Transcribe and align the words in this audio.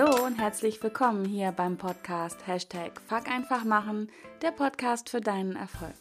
Hallo 0.00 0.24
und 0.24 0.38
herzlich 0.38 0.82
willkommen 0.82 1.26
hier 1.26 1.52
beim 1.52 1.76
Podcast 1.76 2.46
Hashtag 2.46 2.98
Fuck 3.06 3.28
einfach 3.28 3.64
machen, 3.64 4.08
der 4.40 4.50
Podcast 4.50 5.10
für 5.10 5.20
deinen 5.20 5.56
Erfolg. 5.56 5.94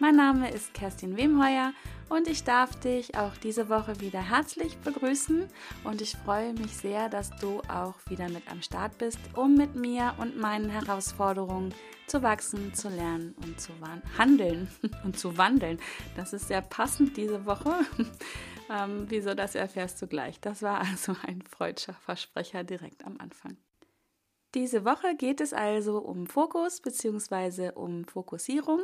Mein 0.00 0.16
Name 0.16 0.50
ist 0.50 0.74
Kerstin 0.74 1.16
Wemheuer 1.16 1.72
und 2.08 2.26
ich 2.26 2.42
darf 2.42 2.74
dich 2.80 3.16
auch 3.16 3.36
diese 3.36 3.68
Woche 3.68 4.00
wieder 4.00 4.18
herzlich 4.18 4.76
begrüßen 4.78 5.48
und 5.84 6.02
ich 6.02 6.16
freue 6.16 6.52
mich 6.54 6.76
sehr, 6.76 7.08
dass 7.08 7.30
du 7.36 7.60
auch 7.68 7.94
wieder 8.08 8.28
mit 8.28 8.50
am 8.50 8.60
Start 8.60 8.98
bist, 8.98 9.20
um 9.36 9.54
mit 9.54 9.76
mir 9.76 10.14
und 10.18 10.36
meinen 10.36 10.68
Herausforderungen 10.68 11.72
zu 12.08 12.24
wachsen, 12.24 12.74
zu 12.74 12.88
lernen 12.88 13.36
und 13.44 13.60
zu 13.60 13.70
handeln 14.18 14.68
und 15.04 15.16
zu 15.16 15.38
wandeln. 15.38 15.78
Das 16.16 16.32
ist 16.32 16.48
sehr 16.48 16.60
passend 16.60 17.16
diese 17.16 17.46
Woche. 17.46 17.72
Ähm, 18.74 19.06
wieso, 19.08 19.34
das 19.34 19.54
erfährst 19.54 20.02
du 20.02 20.06
gleich. 20.06 20.40
Das 20.40 20.62
war 20.62 20.80
also 20.80 21.14
ein 21.22 21.42
freudscher 21.42 21.94
Versprecher 21.94 22.64
direkt 22.64 23.04
am 23.04 23.18
Anfang. 23.18 23.56
Diese 24.54 24.84
Woche 24.84 25.14
geht 25.16 25.40
es 25.40 25.52
also 25.52 25.98
um 25.98 26.26
Fokus 26.26 26.80
bzw. 26.80 27.70
um 27.74 28.04
Fokussierung. 28.04 28.80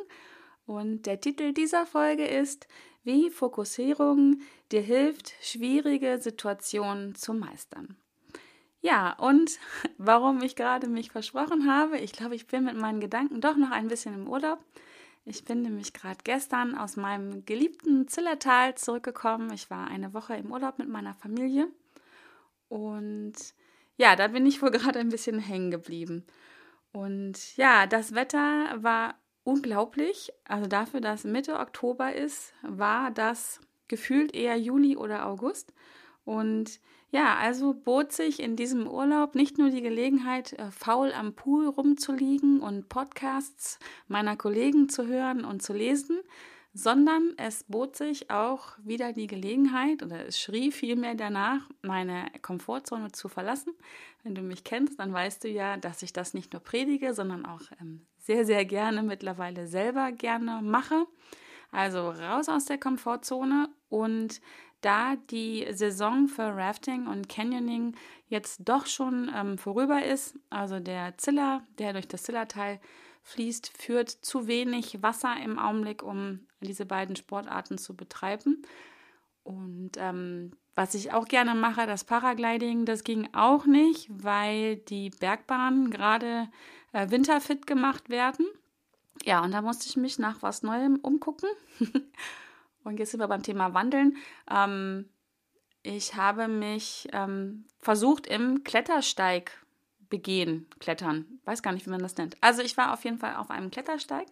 Und 0.66 1.06
der 1.06 1.20
Titel 1.20 1.52
dieser 1.52 1.86
Folge 1.86 2.26
ist, 2.26 2.68
wie 3.02 3.30
Fokussierung 3.30 4.40
dir 4.70 4.82
hilft, 4.82 5.32
schwierige 5.40 6.18
Situationen 6.18 7.14
zu 7.14 7.34
meistern. 7.34 7.96
Ja, 8.80 9.12
und 9.14 9.58
warum 9.98 10.42
ich 10.42 10.54
gerade 10.54 10.86
mich 10.86 11.10
versprochen 11.10 11.68
habe, 11.68 11.98
ich 11.98 12.12
glaube, 12.12 12.36
ich 12.36 12.46
bin 12.46 12.64
mit 12.64 12.76
meinen 12.76 13.00
Gedanken 13.00 13.40
doch 13.40 13.56
noch 13.56 13.70
ein 13.70 13.88
bisschen 13.88 14.14
im 14.14 14.28
Urlaub. 14.28 14.60
Ich 15.30 15.44
bin 15.44 15.62
nämlich 15.62 15.92
gerade 15.92 16.18
gestern 16.24 16.76
aus 16.76 16.96
meinem 16.96 17.44
geliebten 17.44 18.08
Zillertal 18.08 18.74
zurückgekommen. 18.74 19.52
Ich 19.52 19.70
war 19.70 19.86
eine 19.86 20.12
Woche 20.12 20.34
im 20.34 20.50
Urlaub 20.50 20.80
mit 20.80 20.88
meiner 20.88 21.14
Familie 21.14 21.68
und 22.68 23.34
ja, 23.96 24.16
da 24.16 24.28
bin 24.28 24.44
ich 24.44 24.60
wohl 24.60 24.70
gerade 24.72 24.98
ein 24.98 25.10
bisschen 25.10 25.38
hängen 25.38 25.70
geblieben. 25.70 26.26
Und 26.92 27.56
ja, 27.56 27.86
das 27.86 28.14
Wetter 28.14 28.82
war 28.82 29.14
unglaublich. 29.44 30.32
Also 30.44 30.66
dafür, 30.66 31.00
dass 31.00 31.22
Mitte 31.22 31.60
Oktober 31.60 32.12
ist, 32.12 32.52
war 32.62 33.12
das 33.12 33.60
gefühlt 33.86 34.34
eher 34.34 34.56
Juli 34.56 34.96
oder 34.96 35.26
August. 35.26 35.72
Und 36.24 36.80
ja, 37.10 37.36
also 37.36 37.74
bot 37.74 38.12
sich 38.12 38.40
in 38.40 38.56
diesem 38.56 38.86
Urlaub 38.86 39.34
nicht 39.34 39.58
nur 39.58 39.70
die 39.70 39.82
Gelegenheit, 39.82 40.52
äh, 40.54 40.70
faul 40.70 41.12
am 41.12 41.34
Pool 41.34 41.66
rumzuliegen 41.66 42.60
und 42.60 42.88
Podcasts 42.88 43.78
meiner 44.06 44.36
Kollegen 44.36 44.88
zu 44.88 45.06
hören 45.06 45.44
und 45.44 45.62
zu 45.62 45.72
lesen, 45.72 46.20
sondern 46.72 47.34
es 47.36 47.64
bot 47.64 47.96
sich 47.96 48.30
auch 48.30 48.78
wieder 48.82 49.12
die 49.12 49.26
Gelegenheit, 49.26 50.04
oder 50.04 50.26
es 50.26 50.38
schrie 50.38 50.70
vielmehr 50.70 51.16
danach, 51.16 51.68
meine 51.82 52.26
Komfortzone 52.42 53.10
zu 53.10 53.28
verlassen. 53.28 53.74
Wenn 54.22 54.36
du 54.36 54.42
mich 54.42 54.62
kennst, 54.62 55.00
dann 55.00 55.12
weißt 55.12 55.42
du 55.42 55.48
ja, 55.48 55.76
dass 55.76 56.02
ich 56.02 56.12
das 56.12 56.32
nicht 56.32 56.52
nur 56.52 56.62
predige, 56.62 57.12
sondern 57.12 57.44
auch 57.44 57.62
ähm, 57.80 58.06
sehr, 58.18 58.44
sehr 58.44 58.64
gerne 58.64 59.02
mittlerweile 59.02 59.66
selber 59.66 60.12
gerne 60.12 60.60
mache. 60.62 61.06
Also 61.72 62.10
raus 62.10 62.48
aus 62.48 62.66
der 62.66 62.78
Komfortzone 62.78 63.68
und 63.88 64.40
da 64.80 65.16
die 65.30 65.66
Saison 65.70 66.28
für 66.28 66.56
Rafting 66.56 67.06
und 67.06 67.28
Canyoning 67.28 67.94
jetzt 68.28 68.60
doch 68.64 68.86
schon 68.86 69.30
ähm, 69.34 69.58
vorüber 69.58 70.04
ist, 70.04 70.38
also 70.48 70.80
der 70.80 71.18
Ziller, 71.18 71.66
der 71.78 71.92
durch 71.92 72.08
das 72.08 72.22
Zillertal 72.22 72.80
fließt, 73.22 73.76
führt 73.76 74.10
zu 74.10 74.46
wenig 74.46 75.02
Wasser 75.02 75.34
im 75.42 75.58
Augenblick, 75.58 76.02
um 76.02 76.40
diese 76.60 76.86
beiden 76.86 77.16
Sportarten 77.16 77.78
zu 77.78 77.96
betreiben. 77.96 78.62
Und 79.42 79.92
ähm, 79.96 80.52
was 80.74 80.94
ich 80.94 81.12
auch 81.12 81.26
gerne 81.26 81.54
mache, 81.54 81.86
das 81.86 82.04
Paragliding, 82.04 82.84
das 82.84 83.04
ging 83.04 83.28
auch 83.32 83.66
nicht, 83.66 84.08
weil 84.10 84.76
die 84.76 85.10
Bergbahnen 85.10 85.90
gerade 85.90 86.48
äh, 86.92 87.10
winterfit 87.10 87.66
gemacht 87.66 88.08
werden. 88.08 88.46
Ja, 89.24 89.42
und 89.44 89.52
da 89.52 89.60
musste 89.60 89.86
ich 89.86 89.96
mich 89.96 90.18
nach 90.18 90.42
was 90.42 90.62
Neuem 90.62 90.96
umgucken. 91.02 91.48
Und 92.84 92.98
jetzt 92.98 93.10
sind 93.10 93.20
wir 93.20 93.28
beim 93.28 93.42
Thema 93.42 93.74
Wandeln. 93.74 94.16
Ähm, 94.50 95.08
ich 95.82 96.14
habe 96.14 96.48
mich 96.48 97.08
ähm, 97.12 97.64
versucht 97.78 98.26
im 98.26 98.64
Klettersteig 98.64 99.52
begehen, 100.10 100.66
klettern. 100.80 101.24
Weiß 101.44 101.62
gar 101.62 101.72
nicht, 101.72 101.86
wie 101.86 101.90
man 101.90 102.02
das 102.02 102.16
nennt. 102.16 102.36
Also 102.40 102.62
ich 102.62 102.76
war 102.76 102.92
auf 102.92 103.04
jeden 103.04 103.18
Fall 103.18 103.36
auf 103.36 103.50
einem 103.50 103.70
Klettersteig. 103.70 104.26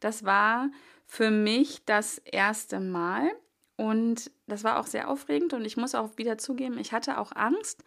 Das 0.00 0.24
war 0.24 0.70
für 1.06 1.30
mich 1.30 1.84
das 1.84 2.18
erste 2.18 2.80
Mal. 2.80 3.30
Und 3.76 4.30
das 4.46 4.62
war 4.62 4.78
auch 4.78 4.86
sehr 4.86 5.08
aufregend. 5.08 5.54
Und 5.54 5.64
ich 5.64 5.78
muss 5.78 5.94
auch 5.94 6.18
wieder 6.18 6.36
zugeben, 6.36 6.76
ich 6.78 6.92
hatte 6.92 7.18
auch 7.18 7.32
Angst. 7.34 7.82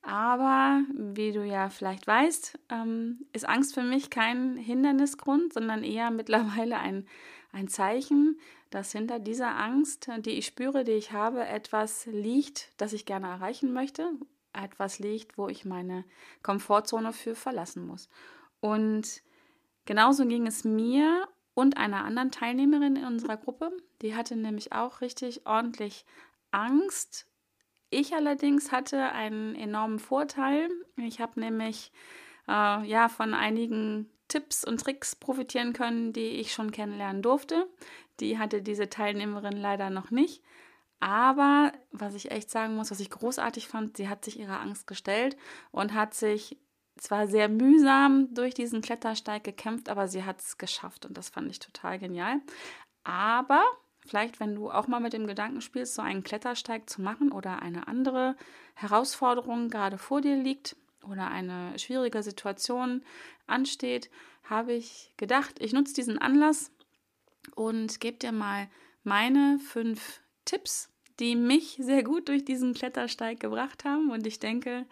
Aber 0.00 0.82
wie 0.92 1.32
du 1.32 1.44
ja 1.44 1.70
vielleicht 1.70 2.06
weißt, 2.06 2.58
ähm, 2.70 3.26
ist 3.32 3.48
Angst 3.48 3.74
für 3.74 3.82
mich 3.82 4.10
kein 4.10 4.56
Hindernisgrund, 4.56 5.52
sondern 5.52 5.82
eher 5.82 6.10
mittlerweile 6.10 6.78
ein, 6.78 7.06
ein 7.54 7.68
Zeichen, 7.68 8.38
dass 8.70 8.92
hinter 8.92 9.18
dieser 9.18 9.56
Angst, 9.56 10.08
die 10.18 10.32
ich 10.32 10.46
spüre, 10.46 10.84
die 10.84 10.92
ich 10.92 11.12
habe, 11.12 11.46
etwas 11.46 12.06
liegt, 12.06 12.72
das 12.76 12.92
ich 12.92 13.06
gerne 13.06 13.28
erreichen 13.28 13.72
möchte, 13.72 14.10
etwas 14.52 14.98
liegt, 14.98 15.38
wo 15.38 15.48
ich 15.48 15.64
meine 15.64 16.04
Komfortzone 16.42 17.12
für 17.12 17.34
verlassen 17.34 17.86
muss. 17.86 18.08
Und 18.60 19.22
genauso 19.84 20.26
ging 20.26 20.46
es 20.46 20.64
mir 20.64 21.28
und 21.54 21.76
einer 21.76 22.04
anderen 22.04 22.32
Teilnehmerin 22.32 22.96
in 22.96 23.04
unserer 23.04 23.36
Gruppe. 23.36 23.70
Die 24.02 24.16
hatte 24.16 24.36
nämlich 24.36 24.72
auch 24.72 25.00
richtig 25.00 25.46
ordentlich 25.46 26.04
Angst. 26.50 27.26
Ich 27.90 28.14
allerdings 28.14 28.72
hatte 28.72 29.12
einen 29.12 29.54
enormen 29.54 30.00
Vorteil. 30.00 30.68
Ich 30.96 31.20
habe 31.20 31.38
nämlich 31.38 31.92
äh, 32.48 32.84
ja 32.84 33.08
von 33.08 33.34
einigen 33.34 34.10
Tipps 34.28 34.64
und 34.64 34.80
Tricks 34.80 35.16
profitieren 35.16 35.72
können, 35.72 36.12
die 36.12 36.28
ich 36.28 36.52
schon 36.52 36.70
kennenlernen 36.70 37.22
durfte. 37.22 37.66
Die 38.20 38.38
hatte 38.38 38.62
diese 38.62 38.88
Teilnehmerin 38.88 39.56
leider 39.56 39.90
noch 39.90 40.10
nicht. 40.10 40.42
Aber 41.00 41.72
was 41.90 42.14
ich 42.14 42.30
echt 42.30 42.50
sagen 42.50 42.76
muss, 42.76 42.90
was 42.90 43.00
ich 43.00 43.10
großartig 43.10 43.68
fand, 43.68 43.96
sie 43.96 44.08
hat 44.08 44.24
sich 44.24 44.38
ihrer 44.38 44.60
Angst 44.60 44.86
gestellt 44.86 45.36
und 45.70 45.92
hat 45.92 46.14
sich 46.14 46.56
zwar 46.96 47.26
sehr 47.26 47.48
mühsam 47.48 48.32
durch 48.32 48.54
diesen 48.54 48.80
Klettersteig 48.80 49.44
gekämpft, 49.44 49.88
aber 49.88 50.08
sie 50.08 50.24
hat 50.24 50.40
es 50.40 50.58
geschafft 50.58 51.04
und 51.04 51.16
das 51.18 51.28
fand 51.28 51.50
ich 51.50 51.58
total 51.58 51.98
genial. 51.98 52.40
Aber 53.02 53.62
vielleicht, 54.06 54.40
wenn 54.40 54.54
du 54.54 54.70
auch 54.70 54.86
mal 54.86 55.00
mit 55.00 55.12
dem 55.12 55.26
Gedanken 55.26 55.60
spielst, 55.60 55.94
so 55.94 56.02
einen 56.02 56.22
Klettersteig 56.22 56.88
zu 56.88 57.02
machen 57.02 57.32
oder 57.32 57.62
eine 57.62 57.88
andere 57.88 58.36
Herausforderung 58.74 59.68
gerade 59.68 59.98
vor 59.98 60.20
dir 60.20 60.36
liegt 60.36 60.76
oder 61.06 61.30
eine 61.30 61.78
schwierige 61.78 62.22
Situation 62.22 63.02
ansteht, 63.46 64.10
habe 64.44 64.72
ich 64.74 65.12
gedacht, 65.16 65.60
ich 65.60 65.72
nutze 65.72 65.94
diesen 65.94 66.18
Anlass 66.18 66.70
und 67.54 68.00
gebe 68.00 68.18
dir 68.18 68.32
mal 68.32 68.68
meine 69.02 69.58
fünf 69.58 70.20
Tipps, 70.44 70.90
die 71.20 71.36
mich 71.36 71.76
sehr 71.80 72.02
gut 72.02 72.28
durch 72.28 72.44
diesen 72.44 72.74
Klettersteig 72.74 73.40
gebracht 73.40 73.84
haben. 73.84 74.10
Und 74.10 74.26
ich 74.26 74.38
denke, 74.38 74.86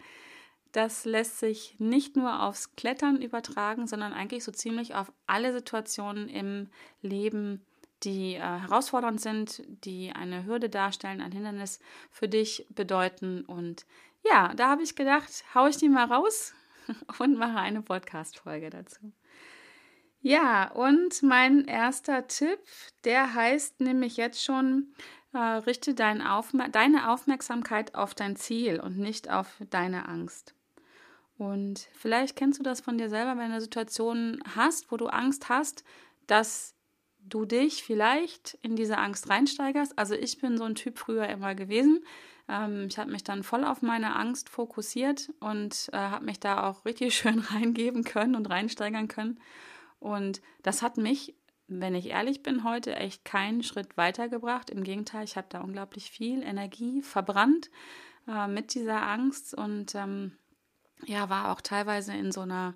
das 0.71 1.05
lässt 1.05 1.39
sich 1.39 1.75
nicht 1.79 2.15
nur 2.15 2.41
aufs 2.43 2.75
Klettern 2.75 3.21
übertragen, 3.21 3.87
sondern 3.87 4.13
eigentlich 4.13 4.43
so 4.43 4.51
ziemlich 4.51 4.95
auf 4.95 5.11
alle 5.27 5.53
Situationen 5.53 6.29
im 6.29 6.69
Leben, 7.01 7.65
die 8.03 8.35
äh, 8.35 8.39
herausfordernd 8.39 9.21
sind, 9.21 9.63
die 9.67 10.11
eine 10.11 10.45
Hürde 10.45 10.69
darstellen, 10.69 11.21
ein 11.21 11.31
Hindernis 11.31 11.79
für 12.11 12.27
dich 12.27 12.65
bedeuten. 12.69 13.45
Und 13.45 13.85
ja, 14.23 14.53
da 14.55 14.69
habe 14.69 14.83
ich 14.83 14.95
gedacht, 14.95 15.43
haue 15.53 15.69
ich 15.69 15.77
die 15.77 15.89
mal 15.89 16.05
raus 16.05 16.53
und 17.19 17.37
mache 17.37 17.57
eine 17.57 17.81
Podcast-Folge 17.81 18.69
dazu. 18.69 19.11
Ja, 20.21 20.71
und 20.71 21.21
mein 21.21 21.65
erster 21.65 22.27
Tipp, 22.27 22.59
der 23.03 23.33
heißt 23.33 23.81
nämlich 23.81 24.15
jetzt 24.15 24.41
schon, 24.43 24.93
äh, 25.33 25.37
richte 25.37 25.93
dein 25.93 26.21
Aufmer 26.21 26.69
deine 26.69 27.11
Aufmerksamkeit 27.11 27.93
auf 27.95 28.15
dein 28.15 28.35
Ziel 28.35 28.79
und 28.79 28.97
nicht 28.97 29.29
auf 29.29 29.61
deine 29.69 30.07
Angst. 30.07 30.55
Und 31.37 31.89
vielleicht 31.93 32.35
kennst 32.35 32.59
du 32.59 32.63
das 32.63 32.79
von 32.79 32.97
dir 32.97 33.09
selber, 33.09 33.31
wenn 33.31 33.49
du 33.49 33.55
eine 33.55 33.61
Situation 33.61 34.41
hast, 34.55 34.91
wo 34.91 34.97
du 34.97 35.07
Angst 35.07 35.49
hast, 35.49 35.83
dass 36.27 36.73
du 37.19 37.45
dich 37.45 37.83
vielleicht 37.83 38.57
in 38.61 38.75
diese 38.75 38.97
Angst 38.97 39.29
reinsteigerst. 39.29 39.97
Also 39.97 40.13
ich 40.15 40.39
bin 40.39 40.57
so 40.57 40.63
ein 40.63 40.75
Typ 40.75 40.99
früher 40.99 41.27
immer 41.27 41.55
gewesen. 41.55 42.05
Ähm, 42.53 42.87
ich 42.87 42.99
habe 42.99 43.11
mich 43.11 43.23
dann 43.23 43.43
voll 43.43 43.65
auf 43.65 43.81
meine 43.81 44.15
Angst 44.15 44.49
fokussiert 44.49 45.31
und 45.39 45.89
äh, 45.91 45.97
habe 45.97 46.25
mich 46.25 46.39
da 46.39 46.69
auch 46.69 46.85
richtig 46.85 47.15
schön 47.17 47.39
reingeben 47.39 48.03
können 48.03 48.35
und 48.35 48.49
reinsteigern 48.49 49.07
können. 49.07 49.39
Und 49.99 50.41
das 50.61 50.81
hat 50.81 50.97
mich, 50.97 51.35
wenn 51.67 51.95
ich 51.95 52.07
ehrlich 52.07 52.43
bin, 52.43 52.63
heute 52.63 52.95
echt 52.95 53.25
keinen 53.25 53.63
Schritt 53.63 53.97
weitergebracht. 53.97 54.69
Im 54.69 54.83
Gegenteil, 54.83 55.23
ich 55.23 55.35
habe 55.35 55.47
da 55.49 55.61
unglaublich 55.61 56.11
viel 56.11 56.43
Energie 56.43 57.01
verbrannt 57.01 57.71
äh, 58.27 58.47
mit 58.47 58.75
dieser 58.75 59.07
Angst 59.07 59.55
und 59.55 59.95
ähm, 59.95 60.37
ja, 61.05 61.29
war 61.29 61.51
auch 61.51 61.61
teilweise 61.61 62.13
in 62.13 62.31
so 62.31 62.41
einer 62.41 62.75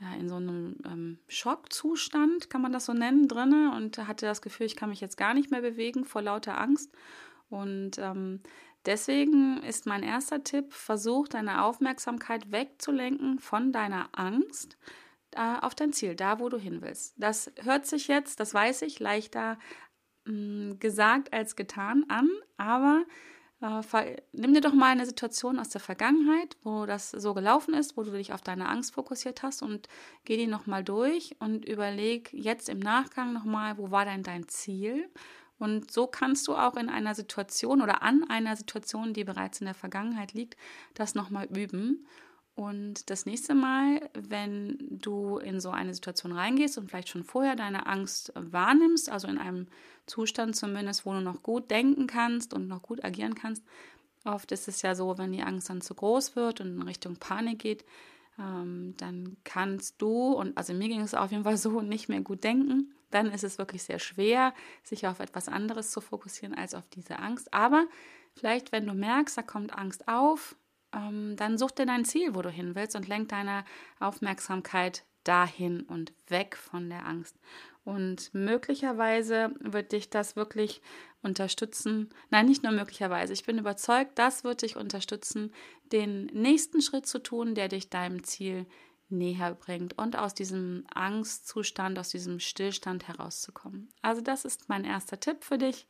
ja, 0.00 0.14
in 0.14 0.28
so 0.28 0.36
einem 0.36 0.76
ähm, 0.84 1.18
Schockzustand, 1.26 2.50
kann 2.50 2.62
man 2.62 2.70
das 2.70 2.84
so 2.84 2.92
nennen, 2.92 3.26
drinne 3.26 3.72
und 3.74 3.98
hatte 3.98 4.26
das 4.26 4.42
Gefühl, 4.42 4.66
ich 4.66 4.76
kann 4.76 4.90
mich 4.90 5.00
jetzt 5.00 5.16
gar 5.16 5.34
nicht 5.34 5.50
mehr 5.50 5.60
bewegen 5.60 6.04
vor 6.04 6.22
lauter 6.22 6.60
Angst. 6.60 6.94
Und 7.50 7.98
ähm, 7.98 8.40
Deswegen 8.86 9.62
ist 9.62 9.86
mein 9.86 10.02
erster 10.02 10.44
Tipp, 10.44 10.72
versuch 10.72 11.28
deine 11.28 11.64
Aufmerksamkeit 11.64 12.50
wegzulenken 12.52 13.38
von 13.38 13.72
deiner 13.72 14.08
Angst 14.12 14.78
äh, 15.32 15.56
auf 15.60 15.74
dein 15.74 15.92
Ziel, 15.92 16.14
da 16.14 16.40
wo 16.40 16.48
du 16.48 16.58
hin 16.58 16.80
willst. 16.80 17.14
Das 17.16 17.50
hört 17.62 17.86
sich 17.86 18.08
jetzt, 18.08 18.40
das 18.40 18.54
weiß 18.54 18.82
ich, 18.82 18.98
leichter 19.00 19.58
mh, 20.24 20.32
mm, 20.74 20.78
gesagt 20.78 21.32
als 21.32 21.56
getan 21.56 22.04
an, 22.08 22.30
aber 22.56 23.04
äh, 23.60 24.16
nimm 24.32 24.54
dir 24.54 24.60
doch 24.60 24.72
mal 24.72 24.90
eine 24.90 25.06
Situation 25.06 25.58
aus 25.58 25.68
der 25.68 25.80
Vergangenheit, 25.80 26.56
wo 26.62 26.86
das 26.86 27.10
so 27.10 27.34
gelaufen 27.34 27.74
ist, 27.74 27.96
wo 27.96 28.04
du 28.04 28.12
dich 28.12 28.32
auf 28.32 28.42
deine 28.42 28.68
Angst 28.68 28.94
fokussiert 28.94 29.42
hast 29.42 29.62
und 29.62 29.88
geh 30.24 30.36
die 30.36 30.46
nochmal 30.46 30.84
durch 30.84 31.36
und 31.40 31.64
überleg 31.64 32.32
jetzt 32.32 32.68
im 32.68 32.78
Nachgang 32.78 33.32
nochmal, 33.32 33.76
wo 33.76 33.90
war 33.90 34.04
denn 34.04 34.22
dein 34.22 34.48
Ziel? 34.48 35.10
Und 35.58 35.90
so 35.90 36.06
kannst 36.06 36.46
du 36.46 36.54
auch 36.54 36.76
in 36.76 36.88
einer 36.88 37.14
Situation 37.14 37.82
oder 37.82 38.02
an 38.02 38.24
einer 38.28 38.56
Situation, 38.56 39.12
die 39.12 39.24
bereits 39.24 39.60
in 39.60 39.64
der 39.66 39.74
Vergangenheit 39.74 40.32
liegt, 40.32 40.56
das 40.94 41.14
nochmal 41.14 41.46
üben 41.46 42.06
und 42.58 43.08
das 43.08 43.24
nächste 43.24 43.54
Mal, 43.54 44.10
wenn 44.14 44.78
du 44.90 45.38
in 45.38 45.60
so 45.60 45.70
eine 45.70 45.94
Situation 45.94 46.32
reingehst 46.32 46.76
und 46.76 46.88
vielleicht 46.88 47.08
schon 47.08 47.22
vorher 47.22 47.54
deine 47.54 47.86
Angst 47.86 48.32
wahrnimmst, 48.34 49.10
also 49.10 49.28
in 49.28 49.38
einem 49.38 49.68
Zustand 50.06 50.56
zumindest, 50.56 51.06
wo 51.06 51.12
du 51.12 51.20
noch 51.20 51.44
gut 51.44 51.70
denken 51.70 52.08
kannst 52.08 52.52
und 52.52 52.66
noch 52.66 52.82
gut 52.82 53.04
agieren 53.04 53.36
kannst, 53.36 53.62
oft 54.24 54.50
ist 54.50 54.66
es 54.66 54.82
ja 54.82 54.96
so, 54.96 55.18
wenn 55.18 55.30
die 55.30 55.44
Angst 55.44 55.70
dann 55.70 55.80
zu 55.80 55.94
groß 55.94 56.34
wird 56.34 56.60
und 56.60 56.80
in 56.80 56.82
Richtung 56.82 57.14
Panik 57.14 57.60
geht, 57.60 57.84
ähm, 58.40 58.94
dann 58.96 59.36
kannst 59.44 60.02
du, 60.02 60.32
und 60.32 60.58
also 60.58 60.74
mir 60.74 60.88
ging 60.88 61.02
es 61.02 61.14
auf 61.14 61.30
jeden 61.30 61.44
Fall 61.44 61.58
so, 61.58 61.80
nicht 61.80 62.08
mehr 62.08 62.22
gut 62.22 62.42
denken. 62.42 62.92
Dann 63.10 63.32
ist 63.32 63.44
es 63.44 63.58
wirklich 63.58 63.82
sehr 63.82 63.98
schwer, 63.98 64.54
sich 64.82 65.06
auf 65.06 65.20
etwas 65.20 65.48
anderes 65.48 65.90
zu 65.90 66.00
fokussieren 66.00 66.54
als 66.54 66.74
auf 66.74 66.88
diese 66.88 67.18
Angst. 67.18 67.52
Aber 67.52 67.86
vielleicht, 68.34 68.72
wenn 68.72 68.86
du 68.86 68.94
merkst, 68.94 69.36
da 69.38 69.42
kommt 69.42 69.76
Angst 69.76 70.08
auf, 70.08 70.56
ähm, 70.92 71.36
dann 71.36 71.58
such 71.58 71.72
dir 71.72 71.86
dein 71.86 72.04
Ziel, 72.04 72.34
wo 72.34 72.42
du 72.42 72.50
hin 72.50 72.74
willst 72.74 72.96
und 72.96 73.08
lenk 73.08 73.28
deine 73.28 73.64
Aufmerksamkeit 74.00 75.04
dahin 75.24 75.82
und 75.82 76.12
weg 76.28 76.56
von 76.56 76.88
der 76.88 77.06
Angst. 77.06 77.36
Und 77.84 78.34
möglicherweise 78.34 79.54
wird 79.60 79.92
dich 79.92 80.10
das 80.10 80.36
wirklich 80.36 80.82
unterstützen. 81.22 82.10
Nein, 82.30 82.46
nicht 82.46 82.62
nur 82.62 82.72
möglicherweise. 82.72 83.32
Ich 83.32 83.44
bin 83.44 83.58
überzeugt, 83.58 84.18
das 84.18 84.44
wird 84.44 84.62
dich 84.62 84.76
unterstützen, 84.76 85.52
den 85.92 86.26
nächsten 86.26 86.80
Schritt 86.82 87.06
zu 87.06 87.22
tun, 87.22 87.54
der 87.54 87.68
dich 87.68 87.90
deinem 87.90 88.24
Ziel 88.24 88.66
näher 89.10 89.54
bringt 89.54 89.96
und 89.96 90.16
aus 90.16 90.34
diesem 90.34 90.84
Angstzustand, 90.92 91.98
aus 91.98 92.10
diesem 92.10 92.40
Stillstand 92.40 93.08
herauszukommen. 93.08 93.88
Also 94.02 94.20
das 94.20 94.44
ist 94.44 94.68
mein 94.68 94.84
erster 94.84 95.18
Tipp 95.20 95.44
für 95.44 95.58
dich. 95.58 95.86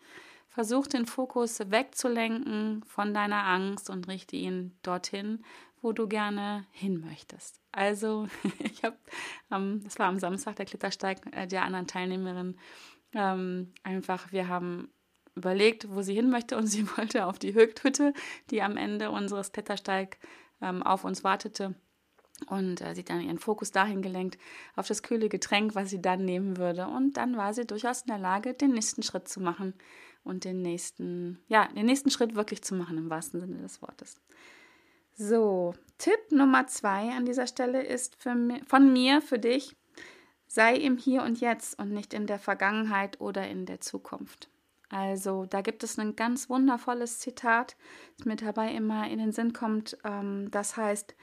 Versuch 0.48 0.86
den 0.86 1.06
Fokus 1.06 1.58
wegzulenken 1.70 2.82
von 2.84 3.12
deiner 3.12 3.44
Angst 3.44 3.90
und 3.90 4.08
richte 4.08 4.36
ihn 4.36 4.76
dorthin, 4.82 5.44
wo 5.80 5.92
du 5.92 6.08
gerne 6.08 6.66
hin 6.70 7.00
möchtest. 7.00 7.60
Also, 7.70 8.28
ich 8.58 8.82
habe, 8.82 8.96
ähm, 9.52 9.82
das 9.84 9.98
war 9.98 10.06
am 10.06 10.18
Samstag 10.18 10.56
der 10.56 10.66
Klettersteig 10.66 11.20
äh, 11.32 11.46
der 11.46 11.62
anderen 11.62 11.86
Teilnehmerin, 11.86 12.56
ähm, 13.12 13.72
einfach, 13.82 14.32
wir 14.32 14.48
haben 14.48 14.90
überlegt, 15.34 15.88
wo 15.90 16.02
sie 16.02 16.14
hin 16.14 16.30
möchte 16.30 16.56
und 16.56 16.66
sie 16.66 16.88
wollte 16.96 17.26
auf 17.26 17.38
die 17.38 17.54
Höchthütte, 17.54 18.12
die 18.50 18.62
am 18.62 18.76
Ende 18.76 19.10
unseres 19.10 19.52
Klettersteig 19.52 20.18
ähm, 20.60 20.82
auf 20.82 21.04
uns 21.04 21.22
wartete 21.22 21.74
und 22.46 22.80
äh, 22.80 22.94
sie 22.94 23.04
dann 23.04 23.20
ihren 23.20 23.38
Fokus 23.38 23.70
dahin 23.70 24.02
gelenkt, 24.02 24.38
auf 24.76 24.86
das 24.86 25.02
kühle 25.02 25.28
Getränk, 25.28 25.74
was 25.74 25.90
sie 25.90 26.00
dann 26.00 26.24
nehmen 26.24 26.56
würde. 26.56 26.86
Und 26.86 27.16
dann 27.16 27.36
war 27.36 27.52
sie 27.54 27.66
durchaus 27.66 28.02
in 28.02 28.08
der 28.08 28.18
Lage, 28.18 28.54
den 28.54 28.72
nächsten 28.72 29.02
Schritt 29.02 29.28
zu 29.28 29.40
machen 29.40 29.74
und 30.24 30.44
den 30.44 30.62
nächsten, 30.62 31.38
ja, 31.48 31.68
den 31.68 31.86
nächsten 31.86 32.10
Schritt 32.10 32.34
wirklich 32.34 32.62
zu 32.62 32.74
machen, 32.74 32.98
im 32.98 33.10
wahrsten 33.10 33.40
Sinne 33.40 33.58
des 33.58 33.82
Wortes. 33.82 34.20
So, 35.14 35.74
Tipp 35.98 36.30
Nummer 36.30 36.68
zwei 36.68 37.10
an 37.10 37.24
dieser 37.24 37.48
Stelle 37.48 37.82
ist 37.82 38.14
für, 38.16 38.36
von 38.66 38.92
mir 38.92 39.20
für 39.20 39.38
dich, 39.38 39.76
sei 40.46 40.76
im 40.76 40.96
Hier 40.96 41.22
und 41.22 41.40
Jetzt 41.40 41.78
und 41.78 41.90
nicht 41.90 42.14
in 42.14 42.26
der 42.26 42.38
Vergangenheit 42.38 43.20
oder 43.20 43.48
in 43.48 43.66
der 43.66 43.80
Zukunft. 43.80 44.48
Also 44.90 45.44
da 45.44 45.60
gibt 45.60 45.82
es 45.82 45.98
ein 45.98 46.16
ganz 46.16 46.48
wundervolles 46.48 47.18
Zitat, 47.18 47.76
das 48.16 48.26
mir 48.26 48.36
dabei 48.36 48.72
immer 48.72 49.08
in 49.10 49.18
den 49.18 49.32
Sinn 49.32 49.52
kommt. 49.52 49.98
Ähm, 50.04 50.50
das 50.50 50.76
heißt, 50.76 51.14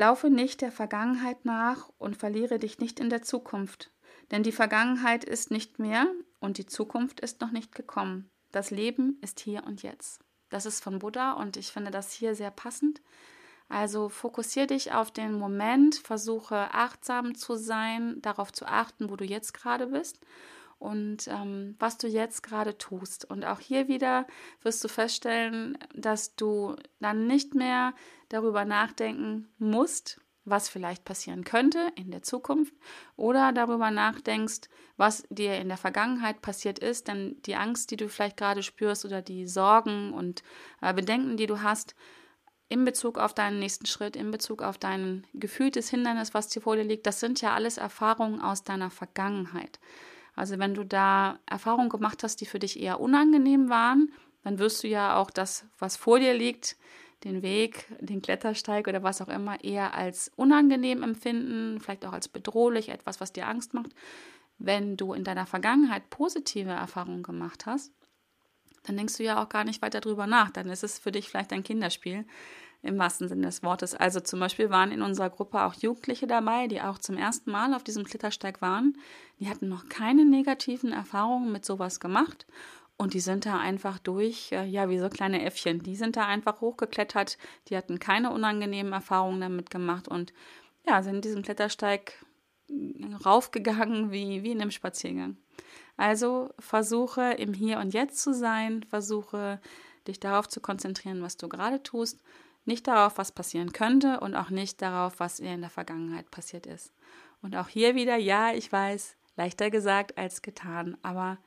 laufe 0.00 0.30
nicht 0.30 0.62
der 0.62 0.72
Vergangenheit 0.72 1.44
nach 1.44 1.90
und 1.98 2.16
verliere 2.16 2.58
dich 2.58 2.78
nicht 2.78 2.98
in 3.00 3.10
der 3.10 3.20
Zukunft. 3.20 3.90
Denn 4.30 4.42
die 4.42 4.50
Vergangenheit 4.50 5.24
ist 5.24 5.50
nicht 5.50 5.78
mehr 5.78 6.06
und 6.38 6.56
die 6.56 6.64
Zukunft 6.64 7.20
ist 7.20 7.42
noch 7.42 7.50
nicht 7.50 7.74
gekommen. 7.74 8.30
Das 8.50 8.70
Leben 8.70 9.18
ist 9.20 9.40
hier 9.40 9.64
und 9.64 9.82
jetzt. 9.82 10.24
Das 10.48 10.64
ist 10.64 10.82
von 10.82 11.00
Buddha 11.00 11.32
und 11.32 11.58
ich 11.58 11.70
finde 11.70 11.90
das 11.90 12.12
hier 12.12 12.34
sehr 12.34 12.50
passend. 12.50 13.02
Also 13.68 14.08
fokussiere 14.08 14.68
dich 14.68 14.92
auf 14.92 15.10
den 15.10 15.34
Moment, 15.34 15.96
versuche 15.96 16.72
achtsam 16.72 17.34
zu 17.34 17.56
sein, 17.56 18.22
darauf 18.22 18.54
zu 18.54 18.64
achten, 18.64 19.10
wo 19.10 19.16
du 19.16 19.26
jetzt 19.26 19.52
gerade 19.52 19.88
bist 19.88 20.18
und 20.80 21.28
ähm, 21.28 21.76
was 21.78 21.98
du 21.98 22.08
jetzt 22.08 22.42
gerade 22.42 22.76
tust. 22.78 23.30
Und 23.30 23.44
auch 23.44 23.60
hier 23.60 23.86
wieder 23.86 24.26
wirst 24.62 24.82
du 24.82 24.88
feststellen, 24.88 25.78
dass 25.94 26.34
du 26.34 26.74
dann 27.00 27.26
nicht 27.26 27.54
mehr 27.54 27.92
darüber 28.30 28.64
nachdenken 28.64 29.48
musst, 29.58 30.20
was 30.44 30.70
vielleicht 30.70 31.04
passieren 31.04 31.44
könnte 31.44 31.92
in 31.96 32.10
der 32.10 32.22
Zukunft 32.22 32.74
oder 33.14 33.52
darüber 33.52 33.90
nachdenkst, 33.90 34.70
was 34.96 35.24
dir 35.28 35.58
in 35.58 35.68
der 35.68 35.76
Vergangenheit 35.76 36.40
passiert 36.40 36.78
ist, 36.78 37.08
denn 37.08 37.36
die 37.44 37.56
Angst, 37.56 37.90
die 37.90 37.96
du 37.96 38.08
vielleicht 38.08 38.38
gerade 38.38 38.62
spürst 38.62 39.04
oder 39.04 39.20
die 39.20 39.46
Sorgen 39.46 40.14
und 40.14 40.42
äh, 40.80 40.94
Bedenken, 40.94 41.36
die 41.36 41.46
du 41.46 41.62
hast, 41.62 41.94
in 42.70 42.86
Bezug 42.86 43.18
auf 43.18 43.34
deinen 43.34 43.58
nächsten 43.58 43.84
Schritt, 43.84 44.16
in 44.16 44.30
Bezug 44.30 44.62
auf 44.62 44.78
dein 44.78 45.26
gefühltes 45.34 45.90
Hindernis, 45.90 46.32
was 46.32 46.48
dir 46.48 46.62
vor 46.62 46.76
dir 46.76 46.84
liegt, 46.84 47.06
das 47.06 47.20
sind 47.20 47.42
ja 47.42 47.52
alles 47.52 47.76
Erfahrungen 47.76 48.40
aus 48.40 48.62
deiner 48.62 48.90
Vergangenheit. 48.90 49.78
Also 50.40 50.58
wenn 50.58 50.72
du 50.72 50.84
da 50.84 51.38
Erfahrungen 51.44 51.90
gemacht 51.90 52.22
hast, 52.22 52.40
die 52.40 52.46
für 52.46 52.58
dich 52.58 52.80
eher 52.80 52.98
unangenehm 52.98 53.68
waren, 53.68 54.10
dann 54.42 54.58
wirst 54.58 54.82
du 54.82 54.88
ja 54.88 55.16
auch 55.16 55.30
das, 55.30 55.66
was 55.78 55.96
vor 55.96 56.18
dir 56.18 56.32
liegt, 56.32 56.78
den 57.24 57.42
Weg, 57.42 57.84
den 58.00 58.22
Klettersteig 58.22 58.88
oder 58.88 59.02
was 59.02 59.20
auch 59.20 59.28
immer 59.28 59.62
eher 59.62 59.92
als 59.92 60.32
unangenehm 60.36 61.02
empfinden, 61.02 61.78
vielleicht 61.78 62.06
auch 62.06 62.14
als 62.14 62.28
bedrohlich, 62.28 62.88
etwas, 62.88 63.20
was 63.20 63.34
dir 63.34 63.48
Angst 63.48 63.74
macht. 63.74 63.90
Wenn 64.56 64.96
du 64.96 65.12
in 65.12 65.24
deiner 65.24 65.44
Vergangenheit 65.44 66.08
positive 66.08 66.70
Erfahrungen 66.70 67.22
gemacht 67.22 67.66
hast, 67.66 67.92
dann 68.84 68.96
denkst 68.96 69.18
du 69.18 69.22
ja 69.24 69.42
auch 69.42 69.50
gar 69.50 69.64
nicht 69.64 69.82
weiter 69.82 70.00
drüber 70.00 70.26
nach. 70.26 70.48
Dann 70.48 70.70
ist 70.70 70.84
es 70.84 70.98
für 70.98 71.12
dich 71.12 71.28
vielleicht 71.28 71.52
ein 71.52 71.64
Kinderspiel 71.64 72.24
im 72.82 72.98
wahrsten 72.98 73.28
Sinne 73.28 73.46
des 73.46 73.62
Wortes. 73.62 73.94
Also 73.94 74.20
zum 74.20 74.40
Beispiel 74.40 74.70
waren 74.70 74.90
in 74.90 75.02
unserer 75.02 75.30
Gruppe 75.30 75.62
auch 75.62 75.74
Jugendliche 75.74 76.26
dabei, 76.26 76.66
die 76.66 76.80
auch 76.80 76.98
zum 76.98 77.16
ersten 77.16 77.50
Mal 77.50 77.74
auf 77.74 77.84
diesem 77.84 78.04
Klettersteig 78.04 78.62
waren. 78.62 78.96
Die 79.38 79.48
hatten 79.48 79.68
noch 79.68 79.88
keine 79.88 80.24
negativen 80.24 80.92
Erfahrungen 80.92 81.52
mit 81.52 81.64
sowas 81.64 82.00
gemacht 82.00 82.46
und 82.96 83.14
die 83.14 83.20
sind 83.20 83.46
da 83.46 83.58
einfach 83.58 83.98
durch, 83.98 84.52
äh, 84.52 84.64
ja, 84.64 84.88
wie 84.88 84.98
so 84.98 85.08
kleine 85.08 85.42
Äffchen. 85.42 85.82
Die 85.82 85.96
sind 85.96 86.16
da 86.16 86.26
einfach 86.26 86.60
hochgeklettert. 86.60 87.38
Die 87.68 87.76
hatten 87.76 87.98
keine 87.98 88.30
unangenehmen 88.30 88.92
Erfahrungen 88.92 89.40
damit 89.40 89.70
gemacht 89.70 90.08
und 90.08 90.32
ja, 90.86 91.02
sind 91.02 91.24
diesen 91.24 91.42
Klettersteig 91.42 92.24
raufgegangen 93.24 94.10
wie, 94.10 94.42
wie 94.42 94.52
in 94.52 94.60
einem 94.60 94.70
Spaziergang. 94.70 95.36
Also 95.96 96.50
versuche 96.58 97.32
im 97.32 97.52
Hier 97.52 97.78
und 97.78 97.92
Jetzt 97.92 98.22
zu 98.22 98.32
sein, 98.32 98.82
versuche 98.84 99.60
dich 100.06 100.20
darauf 100.20 100.48
zu 100.48 100.60
konzentrieren, 100.60 101.22
was 101.22 101.36
du 101.36 101.48
gerade 101.48 101.82
tust, 101.82 102.20
nicht 102.64 102.86
darauf, 102.86 103.18
was 103.18 103.32
passieren 103.32 103.72
könnte 103.72 104.20
und 104.20 104.34
auch 104.34 104.50
nicht 104.50 104.82
darauf, 104.82 105.18
was 105.18 105.40
in 105.40 105.60
der 105.60 105.70
Vergangenheit 105.70 106.30
passiert 106.30 106.66
ist. 106.66 106.92
Und 107.42 107.56
auch 107.56 107.68
hier 107.68 107.94
wieder, 107.94 108.16
ja, 108.16 108.52
ich 108.52 108.70
weiß, 108.70 109.16
leichter 109.36 109.70
gesagt 109.70 110.18
als 110.18 110.42
getan, 110.42 110.96
aber 111.02 111.38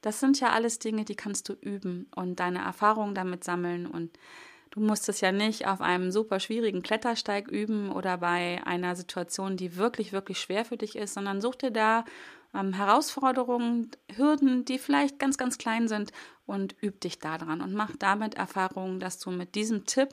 das 0.00 0.20
sind 0.20 0.40
ja 0.40 0.50
alles 0.50 0.78
Dinge, 0.78 1.04
die 1.04 1.16
kannst 1.16 1.48
du 1.48 1.52
üben 1.54 2.08
und 2.14 2.40
deine 2.40 2.60
Erfahrungen 2.60 3.14
damit 3.14 3.44
sammeln 3.44 3.86
und 3.86 4.18
du 4.70 4.80
musst 4.80 5.08
es 5.08 5.20
ja 5.20 5.32
nicht 5.32 5.66
auf 5.66 5.80
einem 5.80 6.10
super 6.10 6.38
schwierigen 6.38 6.82
Klettersteig 6.82 7.48
üben 7.48 7.90
oder 7.90 8.18
bei 8.18 8.60
einer 8.64 8.94
Situation, 8.94 9.56
die 9.56 9.76
wirklich, 9.76 10.12
wirklich 10.12 10.38
schwer 10.38 10.64
für 10.64 10.76
dich 10.76 10.96
ist, 10.96 11.14
sondern 11.14 11.40
such 11.40 11.56
dir 11.56 11.70
da 11.70 12.04
ähm, 12.54 12.72
Herausforderungen, 12.72 13.90
Hürden, 14.14 14.64
die 14.64 14.78
vielleicht 14.78 15.18
ganz, 15.18 15.38
ganz 15.38 15.58
klein 15.58 15.88
sind 15.88 16.12
und 16.46 16.74
üb 16.82 17.00
dich 17.00 17.18
da 17.18 17.38
dran 17.38 17.60
und 17.60 17.74
mach 17.74 17.96
damit 17.98 18.34
Erfahrungen, 18.34 19.00
dass 19.00 19.18
du 19.18 19.30
mit 19.30 19.54
diesem 19.54 19.86
Tipp 19.86 20.10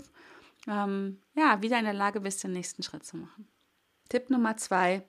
ähm, 0.67 1.21
ja 1.35 1.61
wieder 1.61 1.79
in 1.79 1.85
der 1.85 1.93
Lage 1.93 2.21
bist, 2.21 2.43
den 2.43 2.53
nächsten 2.53 2.83
Schritt 2.83 3.05
zu 3.05 3.17
machen. 3.17 3.47
Tipp 4.09 4.29
Nummer 4.29 4.57
zwei, 4.57 5.03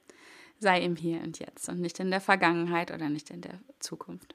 sei 0.58 0.82
im 0.82 0.96
Hier 0.96 1.20
und 1.22 1.38
Jetzt 1.38 1.68
und 1.68 1.80
nicht 1.80 2.00
in 2.00 2.10
der 2.10 2.20
Vergangenheit 2.20 2.90
oder 2.90 3.08
nicht 3.08 3.30
in 3.30 3.40
der 3.40 3.60
Zukunft. 3.78 4.34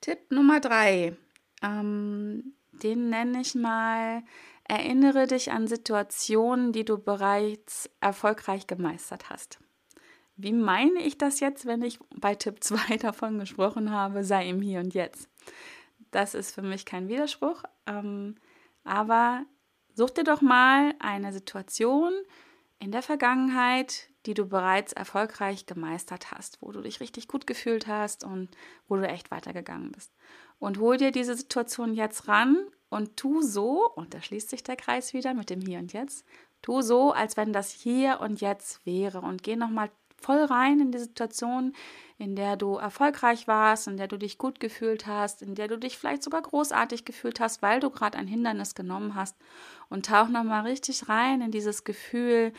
Tipp 0.00 0.30
Nummer 0.30 0.60
drei, 0.60 1.16
ähm, 1.62 2.54
den 2.72 3.08
nenne 3.08 3.40
ich 3.40 3.54
mal, 3.54 4.22
erinnere 4.64 5.26
dich 5.26 5.52
an 5.52 5.66
Situationen, 5.66 6.72
die 6.72 6.84
du 6.84 6.98
bereits 6.98 7.88
erfolgreich 8.00 8.66
gemeistert 8.66 9.30
hast. 9.30 9.58
Wie 10.36 10.52
meine 10.52 11.00
ich 11.00 11.16
das 11.16 11.40
jetzt, 11.40 11.64
wenn 11.64 11.82
ich 11.82 11.98
bei 12.16 12.34
Tipp 12.34 12.62
2 12.62 12.96
davon 12.98 13.38
gesprochen 13.38 13.90
habe, 13.90 14.24
sei 14.24 14.48
im 14.48 14.60
Hier 14.60 14.80
und 14.80 14.94
Jetzt? 14.94 15.28
Das 16.10 16.34
ist 16.34 16.54
für 16.54 16.62
mich 16.62 16.84
kein 16.84 17.08
Widerspruch. 17.08 17.62
Ähm, 17.86 18.36
aber 18.84 19.44
such 19.94 20.10
dir 20.10 20.24
doch 20.24 20.40
mal 20.40 20.94
eine 20.98 21.32
Situation 21.32 22.12
in 22.78 22.92
der 22.92 23.02
Vergangenheit, 23.02 24.10
die 24.26 24.34
du 24.34 24.46
bereits 24.46 24.92
erfolgreich 24.92 25.66
gemeistert 25.66 26.30
hast, 26.32 26.60
wo 26.60 26.72
du 26.72 26.80
dich 26.80 27.00
richtig 27.00 27.28
gut 27.28 27.46
gefühlt 27.46 27.86
hast 27.86 28.24
und 28.24 28.48
wo 28.88 28.96
du 28.96 29.06
echt 29.06 29.30
weitergegangen 29.30 29.92
bist. 29.92 30.12
Und 30.58 30.78
hol 30.78 30.96
dir 30.96 31.10
diese 31.10 31.36
Situation 31.36 31.94
jetzt 31.94 32.28
ran 32.28 32.56
und 32.88 33.16
tu 33.16 33.42
so, 33.42 33.90
und 33.94 34.14
da 34.14 34.22
schließt 34.22 34.50
sich 34.50 34.62
der 34.62 34.76
Kreis 34.76 35.12
wieder 35.12 35.34
mit 35.34 35.50
dem 35.50 35.60
Hier 35.60 35.78
und 35.78 35.92
Jetzt, 35.92 36.24
tu 36.62 36.80
so, 36.80 37.12
als 37.12 37.36
wenn 37.36 37.52
das 37.52 37.70
Hier 37.70 38.20
und 38.20 38.40
Jetzt 38.40 38.84
wäre 38.86 39.20
und 39.20 39.42
geh 39.42 39.56
nochmal 39.56 39.90
voll 40.24 40.44
rein 40.44 40.80
in 40.80 40.90
die 40.90 40.98
Situation, 40.98 41.74
in 42.16 42.34
der 42.34 42.56
du 42.56 42.76
erfolgreich 42.76 43.46
warst, 43.46 43.88
in 43.88 43.98
der 43.98 44.08
du 44.08 44.16
dich 44.16 44.38
gut 44.38 44.58
gefühlt 44.58 45.06
hast, 45.06 45.42
in 45.42 45.54
der 45.54 45.68
du 45.68 45.76
dich 45.76 45.98
vielleicht 45.98 46.22
sogar 46.22 46.42
großartig 46.42 47.04
gefühlt 47.04 47.40
hast, 47.40 47.60
weil 47.60 47.80
du 47.80 47.90
gerade 47.90 48.16
ein 48.16 48.26
Hindernis 48.26 48.74
genommen 48.74 49.14
hast. 49.14 49.36
Und 49.90 50.06
tauch 50.06 50.28
nochmal 50.28 50.62
richtig 50.62 51.08
rein 51.08 51.42
in 51.42 51.50
dieses 51.50 51.84
Gefühl, 51.84 52.52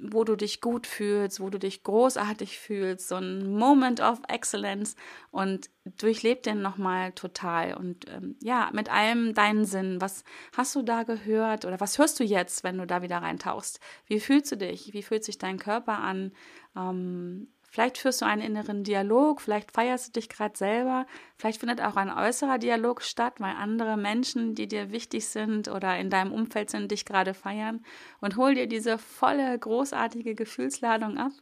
wo 0.00 0.24
du 0.24 0.36
dich 0.36 0.60
gut 0.60 0.86
fühlst, 0.86 1.40
wo 1.40 1.50
du 1.50 1.58
dich 1.58 1.82
großartig 1.82 2.58
fühlst, 2.58 3.08
so 3.08 3.16
ein 3.16 3.52
Moment 3.52 4.00
of 4.00 4.20
Excellence 4.28 4.94
und 5.30 5.70
durchleb 5.84 6.42
den 6.42 6.62
nochmal 6.62 7.12
total 7.12 7.74
und 7.74 8.08
ähm, 8.08 8.36
ja, 8.40 8.70
mit 8.72 8.90
allem 8.90 9.34
deinen 9.34 9.64
Sinn. 9.64 10.00
Was 10.00 10.24
hast 10.56 10.74
du 10.76 10.82
da 10.82 11.02
gehört 11.02 11.64
oder 11.64 11.80
was 11.80 11.98
hörst 11.98 12.20
du 12.20 12.24
jetzt, 12.24 12.64
wenn 12.64 12.78
du 12.78 12.86
da 12.86 13.02
wieder 13.02 13.18
reintauchst? 13.18 13.80
Wie 14.06 14.20
fühlst 14.20 14.52
du 14.52 14.56
dich? 14.56 14.92
Wie 14.92 15.02
fühlt 15.02 15.24
sich 15.24 15.38
dein 15.38 15.58
Körper 15.58 15.98
an? 15.98 16.32
Ähm, 16.76 17.48
Vielleicht 17.70 17.98
führst 17.98 18.22
du 18.22 18.26
einen 18.26 18.40
inneren 18.40 18.82
Dialog, 18.82 19.42
vielleicht 19.42 19.72
feierst 19.72 20.08
du 20.08 20.12
dich 20.12 20.30
gerade 20.30 20.56
selber, 20.56 21.06
vielleicht 21.36 21.60
findet 21.60 21.82
auch 21.82 21.96
ein 21.96 22.10
äußerer 22.10 22.56
Dialog 22.56 23.02
statt, 23.02 23.34
weil 23.40 23.54
andere 23.56 23.98
Menschen, 23.98 24.54
die 24.54 24.66
dir 24.66 24.90
wichtig 24.90 25.26
sind 25.26 25.68
oder 25.68 25.98
in 25.98 26.08
deinem 26.08 26.32
Umfeld 26.32 26.70
sind, 26.70 26.90
dich 26.90 27.04
gerade 27.04 27.34
feiern 27.34 27.84
und 28.20 28.36
hol 28.36 28.54
dir 28.54 28.68
diese 28.68 28.96
volle, 28.96 29.58
großartige 29.58 30.34
Gefühlsladung 30.34 31.18
ab 31.18 31.32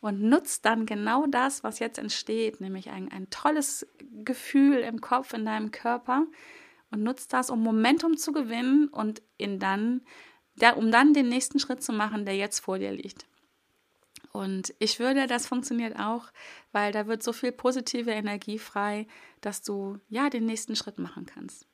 und 0.00 0.22
nutzt 0.22 0.64
dann 0.64 0.86
genau 0.86 1.26
das, 1.26 1.64
was 1.64 1.80
jetzt 1.80 1.98
entsteht, 1.98 2.60
nämlich 2.60 2.90
ein, 2.90 3.10
ein 3.10 3.28
tolles 3.30 3.84
Gefühl 4.24 4.76
im 4.76 5.00
Kopf, 5.00 5.32
in 5.32 5.44
deinem 5.44 5.72
Körper 5.72 6.24
und 6.92 7.02
nutzt 7.02 7.32
das, 7.32 7.50
um 7.50 7.60
Momentum 7.60 8.16
zu 8.16 8.30
gewinnen 8.30 8.86
und 8.86 9.22
in 9.38 9.58
dann, 9.58 10.02
der, 10.54 10.76
um 10.76 10.92
dann 10.92 11.14
den 11.14 11.28
nächsten 11.28 11.58
Schritt 11.58 11.82
zu 11.82 11.92
machen, 11.92 12.24
der 12.24 12.36
jetzt 12.36 12.60
vor 12.60 12.78
dir 12.78 12.92
liegt. 12.92 13.26
Und 14.34 14.74
ich 14.80 14.98
würde, 14.98 15.28
das 15.28 15.46
funktioniert 15.46 15.96
auch, 15.96 16.24
weil 16.72 16.90
da 16.90 17.06
wird 17.06 17.22
so 17.22 17.32
viel 17.32 17.52
positive 17.52 18.10
Energie 18.10 18.58
frei, 18.58 19.06
dass 19.40 19.62
du 19.62 20.00
ja 20.08 20.28
den 20.28 20.44
nächsten 20.44 20.74
Schritt 20.74 20.98
machen 20.98 21.24
kannst. 21.24 21.68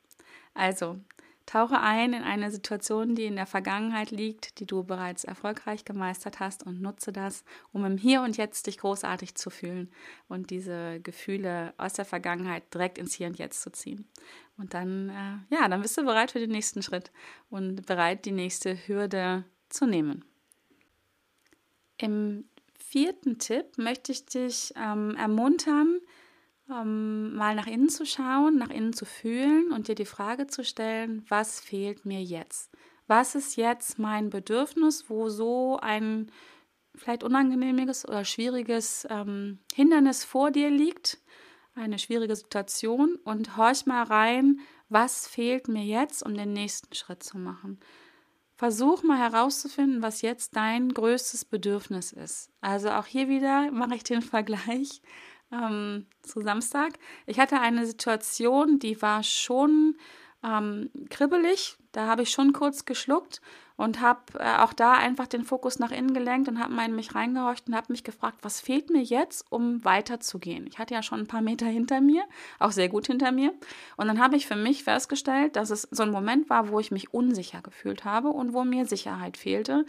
Also, 0.53 1.01
tauche 1.47 1.81
ein 1.81 2.13
in 2.13 2.23
eine 2.23 2.51
Situation, 2.51 3.15
die 3.15 3.25
in 3.25 3.37
der 3.37 3.47
Vergangenheit 3.47 4.11
liegt, 4.11 4.61
die 4.61 4.67
du 4.67 4.85
bereits 4.85 5.25
erfolgreich 5.25 5.87
gemeistert 5.87 6.39
hast 6.39 6.67
und 6.67 6.83
nutze 6.83 7.13
das, 7.13 7.45
um 7.73 7.87
im 7.87 7.97
Hier 7.97 8.21
und 8.21 8.37
Jetzt 8.37 8.67
dich 8.67 8.77
großartig 8.77 9.37
zu 9.37 9.49
fühlen 9.49 9.91
und 10.29 10.51
diese 10.51 11.01
Gefühle 11.01 11.73
aus 11.79 11.95
der 11.95 12.05
Vergangenheit 12.05 12.75
direkt 12.75 12.99
ins 12.99 13.15
Hier 13.15 13.29
und 13.29 13.39
Jetzt 13.39 13.63
zu 13.63 13.73
ziehen. 13.73 14.07
Und 14.59 14.75
dann, 14.75 15.09
äh, 15.09 15.55
ja, 15.55 15.67
dann 15.67 15.81
bist 15.81 15.97
du 15.97 16.05
bereit 16.05 16.33
für 16.33 16.41
den 16.41 16.51
nächsten 16.51 16.83
Schritt 16.83 17.11
und 17.49 17.87
bereit, 17.87 18.27
die 18.27 18.33
nächste 18.33 18.77
Hürde 18.87 19.45
zu 19.71 19.87
nehmen. 19.87 20.27
Im 22.01 22.49
vierten 22.73 23.39
Tipp 23.39 23.77
möchte 23.77 24.13
ich 24.13 24.25
dich 24.25 24.73
ähm, 24.77 25.15
ermuntern, 25.17 26.01
ähm, 26.71 27.35
mal 27.35 27.55
nach 27.55 27.67
innen 27.67 27.89
zu 27.89 28.07
schauen, 28.07 28.57
nach 28.57 28.71
innen 28.71 28.93
zu 28.93 29.05
fühlen 29.05 29.71
und 29.73 29.89
dir 29.89 29.95
die 29.95 30.07
Frage 30.07 30.47
zu 30.47 30.65
stellen, 30.65 31.25
was 31.29 31.61
fehlt 31.61 32.07
mir 32.07 32.23
jetzt? 32.23 32.71
Was 33.07 33.35
ist 33.35 33.57
jetzt 33.57 33.99
mein 33.99 34.31
Bedürfnis, 34.31 35.11
wo 35.11 35.29
so 35.29 35.79
ein 35.83 36.31
vielleicht 36.95 37.23
unangenehmiges 37.23 38.09
oder 38.09 38.25
schwieriges 38.25 39.07
ähm, 39.11 39.59
Hindernis 39.75 40.25
vor 40.25 40.51
dir 40.51 40.71
liegt, 40.71 41.19
eine 41.75 41.99
schwierige 41.99 42.35
Situation 42.35 43.17
und 43.25 43.57
horch 43.57 43.87
mal 43.87 44.05
rein, 44.05 44.61
was 44.89 45.27
fehlt 45.27 45.69
mir 45.69 45.85
jetzt, 45.85 46.25
um 46.25 46.35
den 46.35 46.53
nächsten 46.53 46.95
Schritt 46.95 47.23
zu 47.23 47.39
machen. 47.39 47.79
Versuch 48.61 49.03
mal 49.03 49.17
herauszufinden, 49.17 50.03
was 50.03 50.21
jetzt 50.21 50.55
dein 50.55 50.93
größtes 50.93 51.47
Bedürfnis 51.47 52.13
ist. 52.13 52.51
Also 52.61 52.91
auch 52.91 53.07
hier 53.07 53.27
wieder 53.27 53.71
mache 53.71 53.95
ich 53.95 54.05
den 54.05 54.21
Vergleich 54.21 55.01
ähm, 55.51 56.05
zu 56.21 56.43
Samstag. 56.43 56.99
Ich 57.25 57.41
hatte 57.41 57.59
eine 57.59 57.87
Situation, 57.87 58.79
die 58.79 59.01
war 59.01 59.23
schon 59.23 59.97
ähm, 60.45 60.91
kribbelig. 61.09 61.77
Da 61.93 62.07
habe 62.07 62.23
ich 62.23 62.31
schon 62.31 62.53
kurz 62.53 62.85
geschluckt 62.85 63.41
und 63.77 64.01
habe 64.01 64.21
äh, 64.39 64.59
auch 64.59 64.73
da 64.73 64.93
einfach 64.93 65.27
den 65.27 65.45
Fokus 65.45 65.79
nach 65.79 65.91
innen 65.91 66.15
gelenkt 66.15 66.49
und 66.49 66.63
habe 66.63 66.73
mal 66.73 66.87
in 66.87 66.95
mich 66.95 67.15
reingehorcht 67.15 67.67
und 67.67 67.75
habe 67.75 67.93
mich 67.93 68.05
gefragt, 68.05 68.39
was 68.43 68.61
fehlt 68.61 68.91
mir 68.91 69.03
jetzt, 69.03 69.45
um 69.51 69.85
weiterzugehen. 69.85 70.67
Ich 70.67 70.79
hatte 70.79 70.95
ja 70.95 71.03
schon 71.03 71.21
ein 71.21 71.27
paar 71.27 71.43
Meter 71.43 71.67
hinter 71.67 72.01
mir, 72.01 72.25
auch 72.59 72.73
sehr 72.73 72.89
gut 72.89 73.07
hinter 73.07 73.33
mir. 73.33 73.53
Und 73.97 74.07
dann 74.07 74.21
habe 74.21 74.37
ich 74.37 74.47
für 74.47 74.57
mich 74.57 74.85
festgestellt, 74.85 75.57
dass 75.57 75.71
es 75.71 75.89
so 75.91 76.03
ein 76.03 76.11
Moment 76.11 76.49
war, 76.51 76.69
wo 76.69 76.79
ich 76.79 76.91
mich 76.91 77.13
unsicher 77.13 77.63
gefühlt 77.63 78.05
habe 78.05 78.29
und 78.29 78.53
wo 78.53 78.65
mir 78.65 78.87
Sicherheit 78.87 79.37
fehlte, 79.37 79.85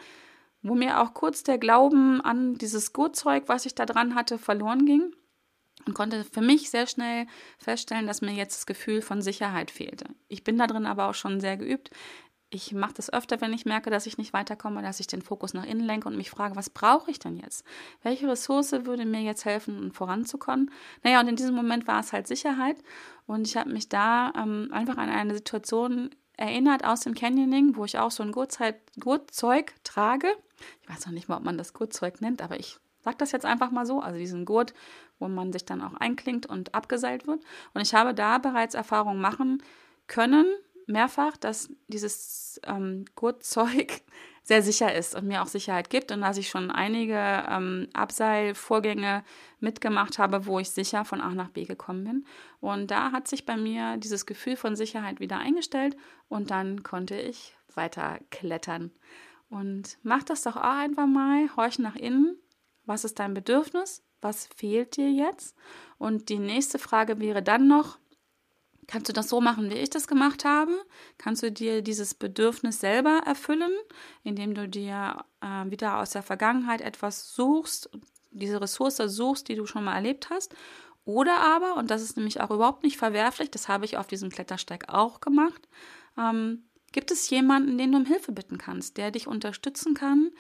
wo 0.64 0.74
mir 0.74 1.02
auch 1.02 1.14
kurz 1.14 1.44
der 1.44 1.58
Glauben 1.58 2.22
an 2.22 2.56
dieses 2.56 2.94
Gurtzeug, 2.94 3.44
was 3.48 3.66
ich 3.66 3.76
da 3.76 3.86
dran 3.86 4.16
hatte, 4.16 4.38
verloren 4.38 4.86
ging 4.86 5.14
und 5.86 5.94
konnte 5.94 6.24
für 6.24 6.42
mich 6.42 6.70
sehr 6.70 6.88
schnell 6.88 7.28
feststellen, 7.58 8.08
dass 8.08 8.22
mir 8.22 8.34
jetzt 8.34 8.58
das 8.58 8.66
Gefühl 8.66 9.02
von 9.02 9.22
Sicherheit 9.22 9.72
fehlte. 9.72 10.06
Ich 10.28 10.44
bin 10.44 10.58
da 10.58 10.68
drin 10.68 10.86
aber 10.86 11.10
auch 11.10 11.14
schon 11.14 11.40
sehr 11.40 11.58
geübt. 11.58 11.90
Ich 12.54 12.74
mache 12.74 12.94
das 12.94 13.12
öfter, 13.12 13.40
wenn 13.40 13.54
ich 13.54 13.66
merke, 13.66 13.90
dass 13.90 14.06
ich 14.06 14.18
nicht 14.18 14.34
weiterkomme, 14.34 14.82
dass 14.82 15.00
ich 15.00 15.08
den 15.08 15.22
Fokus 15.22 15.54
nach 15.54 15.66
innen 15.66 15.86
lenke 15.86 16.10
und 16.10 16.18
mich 16.18 16.30
frage, 16.30 16.58
was 16.58 16.70
brauche 16.70 17.10
ich 17.10 17.18
denn 17.18 17.38
jetzt? 17.38 17.64
Welche 18.04 18.28
Ressource 18.28 18.74
würde 18.84 19.06
mir 19.06 19.22
jetzt 19.22 19.46
helfen, 19.46 19.94
voranzukommen? 19.94 20.70
Naja, 21.02 21.22
und 21.22 21.30
in 21.30 21.38
diesem 21.38 21.56
Moment 21.56 21.88
war 21.88 22.02
es 22.02 22.12
halt 22.12 22.28
Sicherheit. 22.28 22.76
Und 23.26 23.48
ich 23.48 23.56
habe 23.56 23.72
mich 23.72 23.88
da 23.88 24.34
ähm, 24.36 24.68
einfach 24.74 24.98
an 24.98 25.10
eine 25.10 25.34
Situation 25.34 26.10
erinnert 26.36 26.84
aus 26.84 27.02
dem 27.02 27.14
Canyoning, 27.14 27.76
wo 27.76 27.86
ich 27.86 28.00
auch 28.00 28.12
so 28.12 28.24
ein 28.24 28.32
Gurtzeug 28.32 29.74
trage. 29.84 30.28
Ich 30.82 30.90
weiß 30.90 31.06
noch 31.06 31.14
nicht 31.14 31.30
mal, 31.30 31.38
ob 31.38 31.44
man 31.44 31.58
das 31.58 31.74
Gurtzeug 31.74 32.20
nennt, 32.20 32.42
aber 32.42 32.60
ich 32.60 32.80
sage 33.04 33.18
das 33.18 33.32
jetzt 33.32 33.46
einfach 33.46 33.72
mal 33.72 33.86
so. 33.86 34.00
Also 34.00 34.18
diesen 34.18 34.46
Gurt, 34.46 34.74
wo 35.22 35.28
man 35.28 35.54
sich 35.54 35.64
dann 35.64 35.82
auch 35.82 35.94
einklingt 35.94 36.46
und 36.46 36.76
abgeseilt 36.76 37.28
wird. 37.28 37.42
Und 37.74 37.82
ich 37.82 37.94
habe 37.94 38.14
da 38.14 38.40
bereits 38.40 38.76
Erfahrungen 38.76 39.22
machen 39.22 39.64
können, 40.08 40.48
mehrfach, 40.88 41.38
dass 41.38 41.70
dieses 41.88 42.60
ähm, 42.66 43.06
Gurtzeug 43.16 44.02
sehr 44.44 44.64
sicher 44.64 44.94
ist 44.94 45.16
und 45.16 45.28
mir 45.28 45.44
auch 45.44 45.48
Sicherheit 45.48 45.90
gibt 45.90 46.12
und 46.12 46.22
dass 46.22 46.38
ich 46.38 46.50
schon 46.50 46.72
einige 46.72 47.46
ähm, 47.48 47.88
Abseilvorgänge 47.94 49.24
mitgemacht 49.60 50.18
habe, 50.18 50.48
wo 50.48 50.60
ich 50.60 50.72
sicher 50.72 51.06
von 51.06 51.22
A 51.22 51.30
nach 51.30 51.50
B 51.50 51.66
gekommen 51.66 52.04
bin. 52.04 52.26
Und 52.60 52.92
da 52.92 53.12
hat 53.12 53.28
sich 53.28 53.46
bei 53.46 53.56
mir 53.56 53.98
dieses 53.98 54.26
Gefühl 54.26 54.56
von 54.56 54.76
Sicherheit 54.76 55.20
wieder 55.20 55.38
eingestellt 55.38 55.96
und 56.28 56.50
dann 56.50 56.84
konnte 56.84 57.16
ich 57.16 57.56
weiter 57.76 58.20
klettern. 58.32 58.92
Und 59.50 59.98
mach 60.02 60.24
das 60.24 60.44
doch 60.44 60.56
auch 60.56 60.78
einfach 60.78 61.08
mal, 61.08 61.56
horch 61.56 61.78
nach 61.78 61.96
innen. 61.96 62.38
Was 62.86 63.04
ist 63.04 63.20
dein 63.20 63.34
Bedürfnis? 63.34 64.04
Was 64.22 64.48
fehlt 64.56 64.98
dir 64.98 65.12
jetzt? 65.12 65.56
Und 65.98 66.30
die 66.30 66.40
nächste 66.40 66.80
Frage 66.80 67.20
wäre 67.20 67.44
dann 67.44 67.68
noch, 67.68 67.98
kannst 68.88 69.10
du 69.10 69.14
das 69.14 69.30
so 69.30 69.42
machen, 69.42 69.70
wie 69.70 69.76
ich 69.76 69.90
das 69.90 70.08
gemacht 70.08 70.46
habe? 70.46 70.74
Kannst 71.18 71.44
du 71.44 71.52
dir 71.52 71.82
dieses 71.82 72.14
Bedürfnis 72.14 72.80
selber 72.80 73.22
erfüllen, 73.26 73.72
indem 74.24 74.54
du 74.54 74.68
dir 74.68 75.24
äh, 75.42 75.70
wieder 75.70 76.00
aus 76.00 76.12
der 76.12 76.24
Vergangenheit 76.24 76.82
etwas 76.82 77.34
suchst, 77.34 77.90
diese 78.32 78.62
Ressource 78.62 78.98
suchst, 78.98 79.48
die 79.48 79.56
du 79.56 79.66
schon 79.66 79.84
mal 79.84 79.96
erlebt 79.96 80.30
hast? 80.30 80.54
Oder 81.06 81.38
aber, 81.38 81.78
und 81.78 81.90
das 81.90 82.02
ist 82.02 82.16
nämlich 82.16 82.42
auch 82.42 82.52
überhaupt 82.52 82.84
nicht 82.84 82.98
verwerflich, 82.98 83.50
das 83.50 83.68
habe 83.68 83.86
ich 83.86 83.98
auf 83.98 84.08
diesem 84.08 84.30
Klettersteig 84.30 84.90
auch 84.90 85.20
gemacht, 85.20 85.68
ähm, 86.18 86.66
gibt 86.92 87.12
es 87.12 87.30
jemanden, 87.30 87.78
den 87.78 87.92
du 87.92 87.98
um 87.98 88.06
Hilfe 88.06 88.32
bitten 88.32 88.58
kannst, 88.58 88.98
der 88.98 89.12
dich 89.12 89.28
unterstützen 89.28 89.94
kann, 89.94 90.32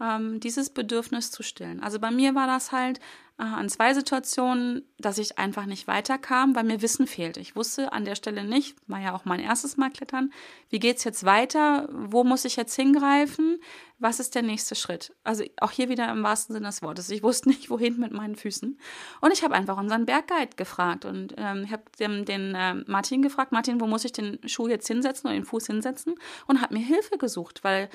ähm, 0.00 0.40
dieses 0.40 0.70
Bedürfnis 0.70 1.30
zu 1.30 1.42
stillen. 1.42 1.82
Also 1.82 1.98
bei 1.98 2.10
mir 2.10 2.34
war 2.34 2.46
das 2.46 2.72
halt 2.72 3.00
äh, 3.38 3.44
an 3.44 3.68
zwei 3.68 3.94
Situationen, 3.94 4.82
dass 4.98 5.18
ich 5.18 5.38
einfach 5.38 5.66
nicht 5.66 5.86
weiterkam, 5.86 6.54
weil 6.54 6.64
mir 6.64 6.82
Wissen 6.82 7.06
fehlte. 7.06 7.40
Ich 7.40 7.54
wusste 7.54 7.92
an 7.92 8.04
der 8.04 8.16
Stelle 8.16 8.44
nicht, 8.44 8.76
war 8.88 9.00
ja 9.00 9.14
auch 9.14 9.24
mein 9.24 9.40
erstes 9.40 9.76
Mal 9.76 9.90
klettern, 9.90 10.32
wie 10.70 10.80
geht's 10.80 11.04
jetzt 11.04 11.24
weiter, 11.24 11.88
wo 11.92 12.24
muss 12.24 12.44
ich 12.44 12.56
jetzt 12.56 12.74
hingreifen, 12.74 13.60
was 14.00 14.20
ist 14.20 14.34
der 14.34 14.42
nächste 14.42 14.74
Schritt? 14.74 15.14
Also 15.24 15.44
auch 15.60 15.70
hier 15.70 15.88
wieder 15.88 16.10
im 16.10 16.22
wahrsten 16.22 16.54
Sinne 16.54 16.66
des 16.66 16.82
Wortes. 16.82 17.10
Ich 17.10 17.22
wusste 17.22 17.48
nicht, 17.48 17.70
wohin 17.70 17.98
mit 17.98 18.12
meinen 18.12 18.36
Füßen. 18.36 18.78
Und 19.20 19.32
ich 19.32 19.42
habe 19.42 19.54
einfach 19.54 19.76
unseren 19.78 20.06
Bergguide 20.06 20.56
gefragt 20.56 21.04
und 21.04 21.34
ähm, 21.36 21.62
ich 21.64 21.72
habe 21.72 21.84
den, 21.98 22.24
den 22.24 22.54
äh, 22.54 22.74
Martin 22.86 23.22
gefragt, 23.22 23.52
Martin, 23.52 23.80
wo 23.80 23.86
muss 23.86 24.04
ich 24.04 24.12
den 24.12 24.38
Schuh 24.46 24.68
jetzt 24.68 24.88
hinsetzen 24.88 25.28
oder 25.28 25.38
den 25.38 25.44
Fuß 25.44 25.66
hinsetzen? 25.66 26.14
Und 26.46 26.60
habe 26.60 26.74
mir 26.74 26.84
Hilfe 26.84 27.18
gesucht, 27.18 27.62
weil 27.62 27.88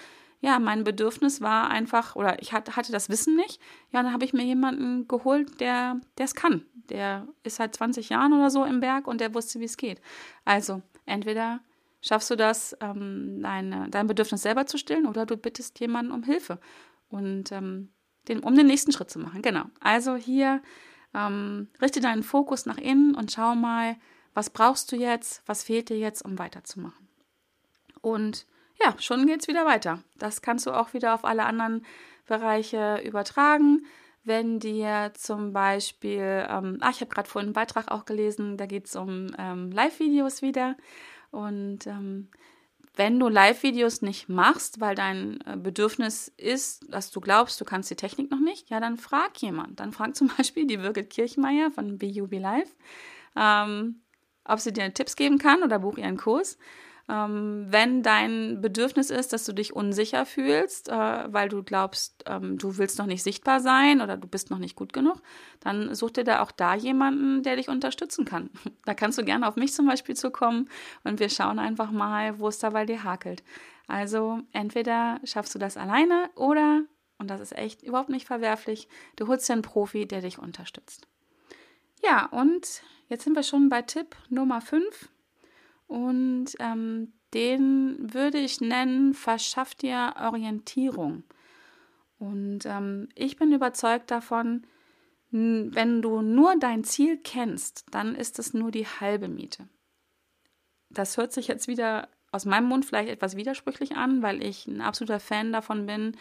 ja, 0.43 0.59
mein 0.59 0.83
Bedürfnis 0.83 1.39
war 1.39 1.69
einfach, 1.69 2.17
oder 2.17 2.41
ich 2.41 2.51
hatte 2.51 2.91
das 2.91 3.07
Wissen 3.07 3.37
nicht. 3.37 3.61
Ja, 3.93 4.03
dann 4.03 4.11
habe 4.11 4.25
ich 4.25 4.33
mir 4.33 4.43
jemanden 4.43 5.07
geholt, 5.07 5.61
der 5.61 6.01
es 6.19 6.35
kann. 6.35 6.65
Der 6.89 7.29
ist 7.43 7.55
seit 7.55 7.73
20 7.73 8.09
Jahren 8.09 8.33
oder 8.33 8.49
so 8.49 8.65
im 8.65 8.81
Berg 8.81 9.07
und 9.07 9.21
der 9.21 9.33
wusste, 9.33 9.61
wie 9.61 9.65
es 9.65 9.77
geht. 9.77 10.01
Also, 10.43 10.81
entweder 11.05 11.61
schaffst 12.01 12.29
du 12.29 12.35
das, 12.35 12.75
ähm, 12.81 13.39
deine, 13.41 13.87
dein 13.89 14.05
Bedürfnis 14.05 14.41
selber 14.41 14.65
zu 14.65 14.77
stillen, 14.77 15.07
oder 15.07 15.25
du 15.25 15.37
bittest 15.37 15.79
jemanden 15.79 16.11
um 16.11 16.23
Hilfe. 16.23 16.59
Und 17.07 17.53
ähm, 17.53 17.93
den, 18.27 18.39
um 18.39 18.53
den 18.53 18.67
nächsten 18.67 18.91
Schritt 18.91 19.09
zu 19.09 19.19
machen. 19.19 19.41
Genau. 19.41 19.63
Also 19.79 20.17
hier 20.17 20.61
ähm, 21.13 21.69
richte 21.81 22.01
deinen 22.01 22.23
Fokus 22.23 22.65
nach 22.65 22.77
innen 22.77 23.15
und 23.15 23.31
schau 23.31 23.55
mal, 23.55 23.95
was 24.33 24.49
brauchst 24.49 24.91
du 24.91 24.97
jetzt, 24.97 25.41
was 25.45 25.63
fehlt 25.63 25.87
dir 25.87 25.97
jetzt, 25.97 26.21
um 26.25 26.37
weiterzumachen. 26.37 27.07
Und 28.01 28.45
ja, 28.83 28.95
schon 28.99 29.25
geht 29.27 29.41
es 29.41 29.47
wieder 29.47 29.65
weiter. 29.65 29.99
Das 30.17 30.41
kannst 30.41 30.65
du 30.65 30.71
auch 30.71 30.93
wieder 30.93 31.13
auf 31.13 31.25
alle 31.25 31.45
anderen 31.45 31.85
Bereiche 32.25 33.01
übertragen. 33.03 33.85
Wenn 34.23 34.59
dir 34.59 35.11
zum 35.15 35.51
Beispiel, 35.51 36.45
ähm, 36.49 36.77
ah, 36.79 36.89
ich 36.89 37.01
habe 37.01 37.13
gerade 37.13 37.29
vorhin 37.29 37.47
einen 37.47 37.53
Beitrag 37.53 37.91
auch 37.91 38.05
gelesen, 38.05 38.57
da 38.57 38.65
geht 38.65 38.85
es 38.85 38.95
um 38.95 39.27
ähm, 39.37 39.71
Live-Videos 39.71 40.41
wieder. 40.41 40.77
Und 41.31 41.87
ähm, 41.87 42.29
wenn 42.95 43.19
du 43.19 43.27
Live-Videos 43.27 44.01
nicht 44.01 44.29
machst, 44.29 44.79
weil 44.79 44.95
dein 44.95 45.39
äh, 45.45 45.57
Bedürfnis 45.57 46.31
ist, 46.37 46.85
dass 46.89 47.11
du 47.11 47.19
glaubst, 47.19 47.59
du 47.59 47.65
kannst 47.65 47.89
die 47.89 47.95
Technik 47.95 48.31
noch 48.31 48.39
nicht, 48.39 48.69
ja, 48.69 48.79
dann 48.79 48.97
frag 48.97 49.37
jemand. 49.39 49.79
Dann 49.79 49.91
frag 49.91 50.15
zum 50.15 50.29
Beispiel 50.37 50.67
die 50.67 50.77
Birgit 50.77 51.09
Kirchmeier 51.09 51.71
von 51.71 51.97
BUB 51.97 52.33
Live, 52.33 52.75
ähm, 53.35 54.01
ob 54.45 54.59
sie 54.59 54.71
dir 54.71 54.93
Tipps 54.93 55.15
geben 55.15 55.37
kann 55.37 55.63
oder 55.63 55.79
buch 55.79 55.97
ihren 55.97 56.17
Kurs. 56.17 56.57
Ähm, 57.09 57.65
wenn 57.69 58.01
dein 58.01 58.61
Bedürfnis 58.61 59.09
ist, 59.09 59.33
dass 59.33 59.43
du 59.43 59.51
dich 59.51 59.75
unsicher 59.75 60.25
fühlst, 60.25 60.87
äh, 60.87 60.93
weil 61.33 61.49
du 61.49 61.61
glaubst, 61.61 62.23
ähm, 62.27 62.57
du 62.57 62.77
willst 62.77 62.97
noch 62.97 63.07
nicht 63.07 63.23
sichtbar 63.23 63.59
sein 63.59 63.99
oder 63.99 64.15
du 64.15 64.25
bist 64.25 64.49
noch 64.49 64.57
nicht 64.57 64.77
gut 64.77 64.93
genug, 64.93 65.21
dann 65.59 65.93
such 65.95 66.11
dir 66.11 66.23
da 66.23 66.41
auch 66.41 66.51
da 66.51 66.75
jemanden, 66.75 67.43
der 67.43 67.57
dich 67.57 67.67
unterstützen 67.67 68.25
kann. 68.25 68.49
Da 68.85 68.93
kannst 68.93 69.17
du 69.17 69.23
gerne 69.23 69.47
auf 69.47 69.55
mich 69.55 69.73
zum 69.73 69.87
Beispiel 69.87 70.15
zukommen 70.15 70.69
und 71.05 71.19
wir 71.19 71.29
schauen 71.29 71.57
einfach 71.57 71.91
mal, 71.91 72.39
wo 72.39 72.49
es 72.49 72.59
da 72.59 72.71
bei 72.71 72.85
dir 72.85 73.03
hakelt. 73.03 73.41
Also 73.87 74.39
entweder 74.51 75.19
schaffst 75.23 75.55
du 75.55 75.59
das 75.59 75.77
alleine 75.77 76.29
oder, 76.35 76.83
und 77.17 77.29
das 77.29 77.39
ist 77.39 77.57
echt 77.57 77.81
überhaupt 77.81 78.09
nicht 78.09 78.27
verwerflich, 78.27 78.89
du 79.15 79.27
holst 79.27 79.47
dir 79.47 79.53
einen 79.53 79.61
Profi, 79.61 80.05
der 80.05 80.21
dich 80.21 80.37
unterstützt. 80.37 81.07
Ja, 82.01 82.25
und 82.25 82.81
jetzt 83.07 83.23
sind 83.23 83.35
wir 83.35 83.43
schon 83.43 83.69
bei 83.69 83.81
Tipp 83.81 84.17
Nummer 84.29 84.59
5 84.59 85.09
und 85.87 86.47
ähm, 86.59 87.13
den 87.33 88.13
würde 88.13 88.37
ich 88.37 88.61
nennen, 88.61 89.13
verschaff 89.13 89.75
dir 89.75 90.13
Orientierung. 90.19 91.23
Und 92.19 92.65
ähm, 92.65 93.09
ich 93.15 93.37
bin 93.37 93.51
überzeugt 93.51 94.11
davon, 94.11 94.65
wenn 95.31 96.01
du 96.03 96.21
nur 96.21 96.55
dein 96.59 96.83
Ziel 96.83 97.17
kennst, 97.17 97.85
dann 97.89 98.13
ist 98.13 98.37
es 98.37 98.53
nur 98.53 98.69
die 98.69 98.85
halbe 98.85 99.27
Miete. 99.27 99.67
Das 100.89 101.17
hört 101.17 101.33
sich 101.33 101.47
jetzt 101.47 101.67
wieder 101.67 102.07
aus 102.31 102.45
meinem 102.45 102.67
Mund 102.67 102.85
vielleicht 102.85 103.09
etwas 103.09 103.35
widersprüchlich 103.35 103.95
an, 103.95 104.21
weil 104.21 104.43
ich 104.43 104.67
ein 104.67 104.81
absoluter 104.81 105.19
Fan 105.19 105.51
davon 105.51 105.87
bin, 105.87 106.15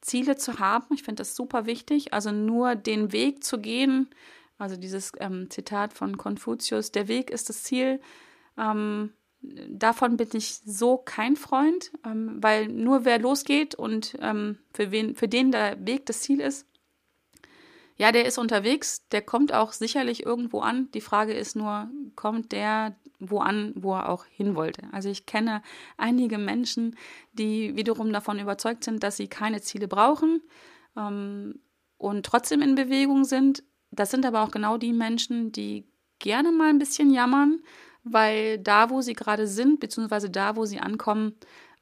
Ziele 0.00 0.36
zu 0.36 0.58
haben. 0.58 0.94
Ich 0.94 1.02
finde 1.02 1.20
das 1.20 1.36
super 1.36 1.66
wichtig. 1.66 2.14
Also 2.14 2.32
nur 2.32 2.74
den 2.74 3.12
Weg 3.12 3.44
zu 3.44 3.58
gehen, 3.60 4.08
also 4.58 4.76
dieses 4.76 5.12
ähm, 5.18 5.50
Zitat 5.50 5.92
von 5.92 6.16
Konfuzius, 6.16 6.90
der 6.90 7.08
Weg 7.08 7.30
ist 7.30 7.48
das 7.48 7.64
Ziel, 7.64 8.00
ähm, 8.58 9.12
davon 9.40 10.16
bin 10.16 10.28
ich 10.32 10.56
so 10.64 10.96
kein 10.96 11.36
Freund, 11.36 11.92
ähm, 12.04 12.38
weil 12.42 12.68
nur 12.68 13.04
wer 13.04 13.18
losgeht 13.18 13.74
und 13.74 14.16
ähm, 14.20 14.58
für, 14.72 14.90
wen, 14.90 15.14
für 15.14 15.28
den 15.28 15.52
der 15.52 15.84
Weg 15.86 16.06
das 16.06 16.20
Ziel 16.20 16.40
ist, 16.40 16.66
ja, 17.96 18.10
der 18.10 18.26
ist 18.26 18.38
unterwegs, 18.38 19.06
der 19.10 19.22
kommt 19.22 19.52
auch 19.52 19.70
sicherlich 19.70 20.26
irgendwo 20.26 20.60
an. 20.60 20.90
Die 20.94 21.00
Frage 21.00 21.32
ist 21.32 21.54
nur, 21.54 21.88
kommt 22.16 22.50
der 22.50 22.96
wo 23.30 23.38
an, 23.38 23.72
wo 23.76 23.94
er 23.94 24.08
auch 24.08 24.24
hin 24.26 24.54
wollte? 24.54 24.82
Also 24.92 25.08
ich 25.08 25.26
kenne 25.26 25.62
einige 25.96 26.38
Menschen, 26.38 26.96
die 27.32 27.76
wiederum 27.76 28.12
davon 28.12 28.38
überzeugt 28.38 28.84
sind, 28.84 29.02
dass 29.02 29.16
sie 29.16 29.28
keine 29.28 29.60
Ziele 29.60 29.88
brauchen 29.88 30.42
ähm, 30.96 31.60
und 31.96 32.26
trotzdem 32.26 32.62
in 32.62 32.74
Bewegung 32.74 33.24
sind. 33.24 33.62
Das 33.90 34.10
sind 34.10 34.26
aber 34.26 34.42
auch 34.42 34.50
genau 34.50 34.76
die 34.76 34.92
Menschen, 34.92 35.52
die 35.52 35.86
gerne 36.18 36.52
mal 36.52 36.70
ein 36.70 36.78
bisschen 36.78 37.10
jammern, 37.10 37.60
weil 38.04 38.58
da, 38.58 38.90
wo 38.90 39.00
sie 39.00 39.14
gerade 39.14 39.46
sind, 39.46 39.80
beziehungsweise 39.80 40.30
da, 40.30 40.56
wo 40.56 40.66
sie 40.66 40.78
ankommen, 40.78 41.34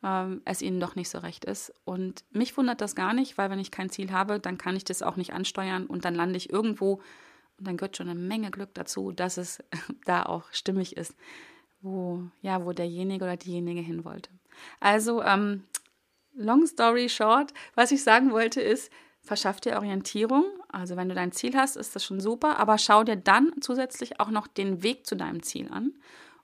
ähm, 0.03 0.43
es 0.45 0.63
ihnen 0.63 0.81
doch 0.81 0.95
nicht 0.95 1.09
so 1.09 1.19
recht 1.19 1.45
ist. 1.45 1.75
Und 1.85 2.25
mich 2.31 2.57
wundert 2.57 2.81
das 2.81 2.95
gar 2.95 3.13
nicht, 3.13 3.39
weil 3.39 3.51
wenn 3.51 3.59
ich 3.59 3.71
kein 3.71 3.91
Ziel 3.91 4.13
habe, 4.13 4.41
dann 4.41 4.59
kann 4.59 4.77
ich 4.77 4.85
das 4.85 5.03
auch 5.03 5.17
nicht 5.17 5.33
ansteuern 5.33 5.87
und 5.87 6.05
dann 6.05 6.15
lande 6.15 6.37
ich 6.37 6.51
irgendwo 6.51 7.01
und 7.59 7.69
dann 7.69 7.77
gehört 7.77 7.97
schon 7.97 8.09
eine 8.09 8.19
Menge 8.19 8.51
Glück 8.51 8.75
dazu, 8.75 9.13
dass 9.13 9.37
es 9.37 9.63
da 10.05 10.25
auch 10.25 10.45
stimmig 10.53 10.97
ist, 10.97 11.15
wo, 11.81 12.25
ja, 12.41 12.65
wo 12.65 12.73
derjenige 12.73 13.25
oder 13.25 13.37
diejenige 13.37 13.81
hin 13.81 14.05
wollte. 14.05 14.31
Also, 14.81 15.23
ähm, 15.23 15.65
long 16.35 16.67
story 16.67 17.09
short, 17.09 17.53
was 17.75 17.93
ich 17.93 18.03
sagen 18.03 18.33
wollte 18.33 18.61
ist, 18.61 18.91
verschaff 19.23 19.61
dir 19.61 19.77
Orientierung. 19.77 20.45
Also 20.69 20.97
wenn 20.97 21.09
du 21.09 21.15
dein 21.15 21.33
Ziel 21.33 21.57
hast, 21.57 21.77
ist 21.77 21.95
das 21.95 22.05
schon 22.05 22.21
super, 22.21 22.59
aber 22.59 22.79
schau 22.79 23.05
dir 23.05 23.17
dann 23.17 23.53
zusätzlich 23.61 24.21
auch 24.21 24.31
noch 24.31 24.47
den 24.47 24.83
Weg 24.83 25.07
zu 25.07 25.17
deinem 25.17 25.43
Ziel 25.43 25.69
an 25.71 25.93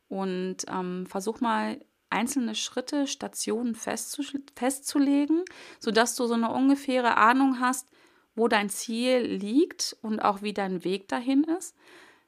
und 0.08 0.58
ähm, 0.68 1.06
versuch 1.06 1.40
mal 1.40 1.80
einzelne 2.10 2.54
Schritte, 2.54 3.06
Stationen 3.06 3.74
festzulegen, 3.74 5.44
sodass 5.78 6.14
du 6.14 6.26
so 6.26 6.34
eine 6.34 6.50
ungefähre 6.50 7.16
Ahnung 7.16 7.60
hast, 7.60 7.88
wo 8.34 8.48
dein 8.48 8.70
Ziel 8.70 9.18
liegt 9.18 9.96
und 10.00 10.20
auch 10.20 10.42
wie 10.42 10.54
dein 10.54 10.84
Weg 10.84 11.08
dahin 11.08 11.44
ist. 11.44 11.76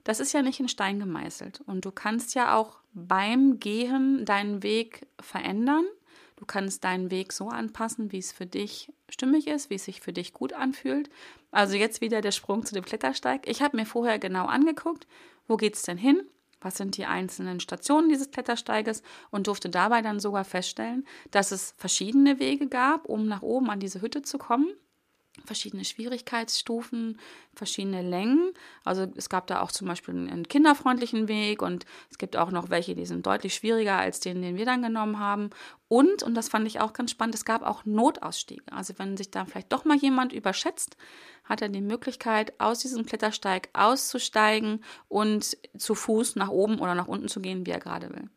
Das 0.05 0.21
ist 0.21 0.33
ja 0.33 0.43
nicht 0.43 0.61
in 0.61 0.69
Stein 0.69 0.99
gemeißelt 0.99 1.61
und 1.63 1.85
du 1.85 1.93
kannst 1.93 2.35
ja 2.35 2.57
auch 2.57 2.81
beim 2.93 3.61
Gehen 3.61 4.25
deinen 4.25 4.63
Weg 4.63 5.07
verändern 5.21 5.85
Du 6.41 6.47
kannst 6.47 6.85
deinen 6.85 7.11
Weg 7.11 7.35
so 7.35 7.51
anpassen, 7.51 8.13
wie 8.13 8.19
es 8.19 8.33
für 8.33 8.47
dich 8.47 8.91
stimmig 9.11 9.47
ist, 9.47 9.69
wie 9.69 9.75
es 9.75 9.85
sich 9.85 10.01
für 10.01 10.15
dich 10.15 10.33
gut 10.33 10.55
anfühlt. 10.55 11.11
Also 11.51 11.77
jetzt 11.77 12.01
wieder 12.01 12.23
der 12.23 12.33
Sprung 12.33 12.65
zu 12.65 12.73
dem 12.73 12.83
Klettersteig. 12.83 13.47
Ich 13.47 13.61
habe 13.61 13.77
mir 13.77 13.85
vorher 13.85 14.19
genau 14.19 14.47
angeguckt, 14.47 15.07
wo 15.49 15.59
geht 15.59 15.75
es 15.75 15.83
denn 15.83 15.99
hin? 15.99 16.23
Was 16.63 16.79
sind 16.79 16.97
die 16.97 17.05
einzelnen 17.05 17.61
Stationen 17.61 18.09
dieses 18.09 18.31
Klettersteiges 18.31 19.03
und 19.31 19.49
durfte 19.49 19.69
dabei 19.69 20.01
dann 20.01 20.19
sogar 20.19 20.45
feststellen, 20.45 21.07
dass 21.31 21.53
es 21.53 21.75
verschiedene 21.77 22.39
Wege 22.39 22.69
gab, 22.69 23.05
um 23.05 23.27
nach 23.27 23.43
oben 23.43 23.69
an 23.69 23.81
diese 23.81 24.01
Hütte 24.01 24.23
zu 24.23 24.39
kommen 24.39 24.73
verschiedene 25.45 25.85
Schwierigkeitsstufen, 25.85 27.19
verschiedene 27.55 28.03
Längen. 28.03 28.53
Also 28.85 29.07
es 29.17 29.29
gab 29.29 29.47
da 29.47 29.61
auch 29.63 29.73
zum 29.73 29.89
Beispiel 29.89 30.15
einen 30.15 30.49
kinderfreundlichen 30.49 31.29
Weg 31.29 31.63
und 31.63 31.87
es 32.11 32.19
gibt 32.19 32.37
auch 32.37 32.51
noch 32.51 32.71
welche, 32.71 32.95
die 32.95 33.07
sind 33.07 33.27
deutlich 33.27 33.55
schwieriger 33.55 33.97
als 33.97 34.21
den, 34.21 34.43
den 34.43 34.57
wir 34.57 34.65
dann 34.65 34.83
genommen 34.83 35.19
haben. 35.19 35.51
Und, 35.89 36.23
und 36.23 36.35
das 36.35 36.49
fand 36.49 36.67
ich 36.67 36.81
auch 36.81 36.93
ganz 36.93 37.11
spannend, 37.11 37.35
es 37.35 37.45
gab 37.45 37.63
auch 37.63 37.85
Notausstiege. 37.85 38.63
Also 38.71 38.95
wenn 38.99 39.17
sich 39.17 39.31
da 39.31 39.45
vielleicht 39.45 39.73
doch 39.73 39.85
mal 39.85 39.97
jemand 39.97 40.33
überschätzt, 40.33 40.97
hat 41.45 41.63
er 41.63 41.69
die 41.69 41.81
Möglichkeit, 41.81 42.59
aus 42.61 42.79
diesem 42.79 43.05
Klettersteig 43.05 43.71
auszusteigen 43.73 44.85
und 45.09 45.57
zu 45.77 45.95
Fuß 45.95 46.37
nach 46.37 46.49
oben 46.49 46.79
oder 46.79 46.95
nach 46.95 47.09
unten 47.09 47.29
zu 47.29 47.41
gehen, 47.41 47.67
wie 47.67 47.73
er 47.73 47.81
gerade 47.81 48.11
will. 48.11 48.31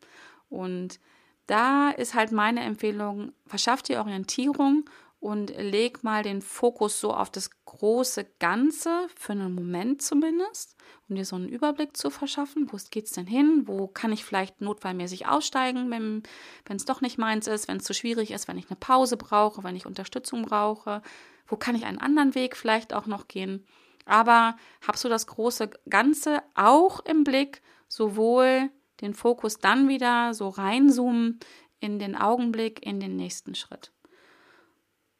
Und 0.48 0.98
da 1.46 1.90
ist 1.90 2.14
halt 2.14 2.32
meine 2.32 2.60
Empfehlung, 2.60 3.32
verschafft 3.46 3.88
die 3.88 3.96
Orientierung 3.96 4.88
und 5.24 5.56
leg 5.56 6.04
mal 6.04 6.22
den 6.22 6.42
Fokus 6.42 7.00
so 7.00 7.14
auf 7.14 7.30
das 7.30 7.48
große 7.64 8.26
Ganze, 8.40 9.06
für 9.16 9.32
einen 9.32 9.54
Moment 9.54 10.02
zumindest, 10.02 10.76
um 11.08 11.16
dir 11.16 11.24
so 11.24 11.34
einen 11.36 11.48
Überblick 11.48 11.96
zu 11.96 12.10
verschaffen. 12.10 12.70
Wo 12.70 12.76
geht 12.90 13.06
es 13.06 13.12
denn 13.12 13.26
hin? 13.26 13.62
Wo 13.64 13.86
kann 13.86 14.12
ich 14.12 14.22
vielleicht 14.22 14.60
notfallmäßig 14.60 15.26
aussteigen, 15.26 15.90
wenn 15.90 16.22
es 16.68 16.84
doch 16.84 17.00
nicht 17.00 17.16
meins 17.16 17.46
ist, 17.46 17.68
wenn 17.68 17.78
es 17.78 17.84
zu 17.84 17.94
schwierig 17.94 18.32
ist, 18.32 18.48
wenn 18.48 18.58
ich 18.58 18.68
eine 18.68 18.76
Pause 18.76 19.16
brauche, 19.16 19.64
wenn 19.64 19.76
ich 19.76 19.86
Unterstützung 19.86 20.42
brauche? 20.42 21.00
Wo 21.46 21.56
kann 21.56 21.74
ich 21.74 21.86
einen 21.86 21.98
anderen 21.98 22.34
Weg 22.34 22.54
vielleicht 22.54 22.92
auch 22.92 23.06
noch 23.06 23.26
gehen? 23.26 23.64
Aber 24.04 24.56
hab 24.86 24.98
so 24.98 25.08
das 25.08 25.26
große 25.26 25.70
Ganze 25.88 26.42
auch 26.54 27.00
im 27.00 27.24
Blick, 27.24 27.62
sowohl 27.88 28.68
den 29.00 29.14
Fokus 29.14 29.56
dann 29.56 29.88
wieder 29.88 30.34
so 30.34 30.50
reinzoomen 30.50 31.40
in 31.80 31.98
den 31.98 32.14
Augenblick, 32.14 32.84
in 32.84 33.00
den 33.00 33.16
nächsten 33.16 33.54
Schritt. 33.54 33.90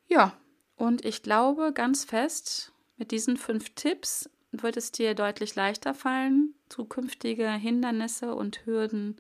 Ja, 0.07 0.37
und 0.77 1.05
ich 1.05 1.23
glaube 1.23 1.73
ganz 1.73 2.05
fest, 2.05 2.73
mit 2.97 3.11
diesen 3.11 3.37
fünf 3.37 3.71
Tipps 3.71 4.31
wird 4.53 4.77
es 4.77 4.93
dir 4.93 5.15
deutlich 5.15 5.55
leichter 5.55 5.95
fallen, 5.95 6.55
zukünftige 6.69 7.51
Hindernisse 7.51 8.35
und 8.35 8.67
Hürden 8.67 9.17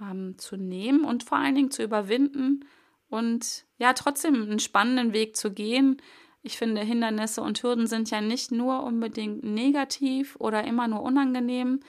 ähm, 0.00 0.36
zu 0.38 0.56
nehmen 0.56 1.04
und 1.04 1.24
vor 1.24 1.38
allen 1.38 1.54
Dingen 1.54 1.70
zu 1.70 1.82
überwinden 1.82 2.64
und 3.08 3.64
ja, 3.78 3.92
trotzdem 3.92 4.34
einen 4.42 4.58
spannenden 4.58 5.12
Weg 5.12 5.36
zu 5.36 5.52
gehen. 5.52 6.00
Ich 6.42 6.58
finde, 6.58 6.82
Hindernisse 6.82 7.42
und 7.42 7.62
Hürden 7.62 7.86
sind 7.86 8.10
ja 8.10 8.20
nicht 8.20 8.52
nur 8.52 8.82
unbedingt 8.84 9.42
negativ 9.42 10.36
oder 10.38 10.64
immer 10.64 10.88
nur 10.88 11.02
unangenehm. 11.02 11.80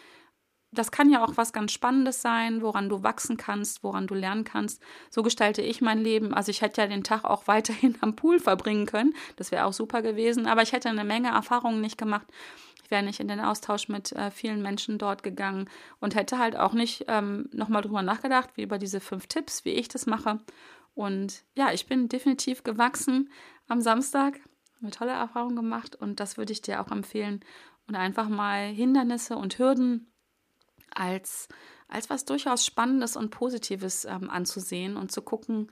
Das 0.71 0.91
kann 0.91 1.09
ja 1.09 1.23
auch 1.23 1.35
was 1.35 1.51
ganz 1.51 1.71
Spannendes 1.71 2.21
sein, 2.21 2.61
woran 2.61 2.89
du 2.89 3.01
wachsen 3.01 3.37
kannst, 3.37 3.83
woran 3.83 4.05
du 4.05 4.13
lernen 4.13 4.43
kannst. 4.43 4.81
So 5.09 5.23
gestalte 5.23 5.61
ich 5.61 5.81
mein 5.81 5.99
Leben. 5.99 6.33
Also 6.33 6.51
ich 6.51 6.61
hätte 6.61 6.81
ja 6.81 6.87
den 6.87 7.03
Tag 7.03 7.23
auch 7.23 7.43
weiterhin 7.47 7.97
am 8.01 8.15
Pool 8.15 8.39
verbringen 8.39 8.85
können. 8.85 9.15
Das 9.35 9.51
wäre 9.51 9.65
auch 9.65 9.73
super 9.73 10.01
gewesen. 10.01 10.45
Aber 10.45 10.61
ich 10.61 10.71
hätte 10.71 10.89
eine 10.89 11.03
Menge 11.03 11.29
Erfahrungen 11.29 11.81
nicht 11.81 11.97
gemacht. 11.97 12.27
Ich 12.83 12.91
wäre 12.91 13.03
nicht 13.03 13.19
in 13.19 13.27
den 13.27 13.39
Austausch 13.39 13.87
mit 13.87 14.11
äh, 14.13 14.31
vielen 14.31 14.61
Menschen 14.61 14.97
dort 14.97 15.23
gegangen 15.23 15.69
und 15.99 16.15
hätte 16.15 16.39
halt 16.39 16.55
auch 16.55 16.73
nicht 16.73 17.05
ähm, 17.07 17.49
nochmal 17.51 17.81
drüber 17.81 18.01
nachgedacht, 18.01 18.49
wie 18.55 18.63
über 18.63 18.77
diese 18.77 18.99
fünf 18.99 19.27
Tipps, 19.27 19.65
wie 19.65 19.71
ich 19.71 19.87
das 19.87 20.05
mache. 20.05 20.39
Und 20.95 21.43
ja, 21.55 21.71
ich 21.71 21.85
bin 21.85 22.09
definitiv 22.09 22.63
gewachsen 22.63 23.31
am 23.67 23.81
Samstag. 23.81 24.39
Eine 24.81 24.91
tolle 24.91 25.11
Erfahrung 25.11 25.55
gemacht 25.55 25.95
und 25.95 26.19
das 26.19 26.37
würde 26.37 26.53
ich 26.53 26.61
dir 26.61 26.81
auch 26.81 26.91
empfehlen. 26.91 27.41
Und 27.87 27.95
einfach 27.95 28.29
mal 28.29 28.67
Hindernisse 28.67 29.35
und 29.35 29.57
Hürden 29.57 30.08
als, 30.95 31.47
als 31.87 32.09
was 32.09 32.25
durchaus 32.25 32.65
Spannendes 32.65 33.15
und 33.15 33.29
Positives 33.29 34.05
ähm, 34.05 34.29
anzusehen 34.29 34.97
und 34.97 35.11
zu 35.11 35.21
gucken, 35.21 35.71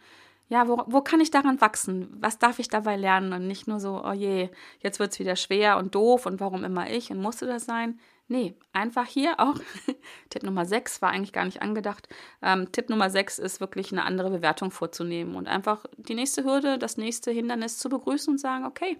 ja, 0.50 0.68
wo, 0.68 0.82
wo 0.88 1.02
kann 1.02 1.20
ich 1.20 1.30
daran 1.30 1.60
wachsen? 1.60 2.08
Was 2.22 2.40
darf 2.40 2.60
ich 2.60 2.70
dabei 2.70 2.96
lernen? 2.96 3.34
Und 3.34 3.48
nicht 3.48 3.68
nur 3.68 3.80
so, 3.80 4.04
oh 4.04 4.14
je, 4.14 4.50
jetzt 4.80 5.00
wird 5.00 5.12
es 5.12 5.20
wieder 5.20 5.36
schwer 5.36 5.78
und 5.78 5.94
doof 5.94 6.26
und 6.26 6.40
warum 6.40 6.64
immer 6.64 6.90
ich 6.90 7.12
und 7.12 7.22
musste 7.22 7.46
das 7.46 7.66
sein? 7.66 8.00
Nee, 8.30 8.56
einfach 8.74 9.06
hier 9.08 9.40
auch. 9.40 9.56
Tipp 10.30 10.44
Nummer 10.44 10.66
6 10.66 11.02
war 11.02 11.12
eigentlich 11.12 11.32
gar 11.34 11.46
nicht 11.46 11.62
angedacht. 11.62 12.10
Ähm, 12.42 12.72
Tipp 12.72 12.90
Nummer 12.90 13.10
6 13.10 13.40
ist 13.40 13.60
wirklich 13.62 13.92
eine 13.92 14.04
andere 14.04 14.30
Bewertung 14.30 14.72
vorzunehmen 14.72 15.36
und 15.36 15.48
einfach 15.48 15.86
die 15.98 16.16
nächste 16.16 16.44
Hürde, 16.44 16.78
das 16.78 16.98
nächste 16.98 17.32
Hindernis 17.32 17.78
zu 17.78 17.90
begrüßen 17.90 18.34
und 18.34 18.38
sagen, 18.38 18.66
okay, 18.66 18.98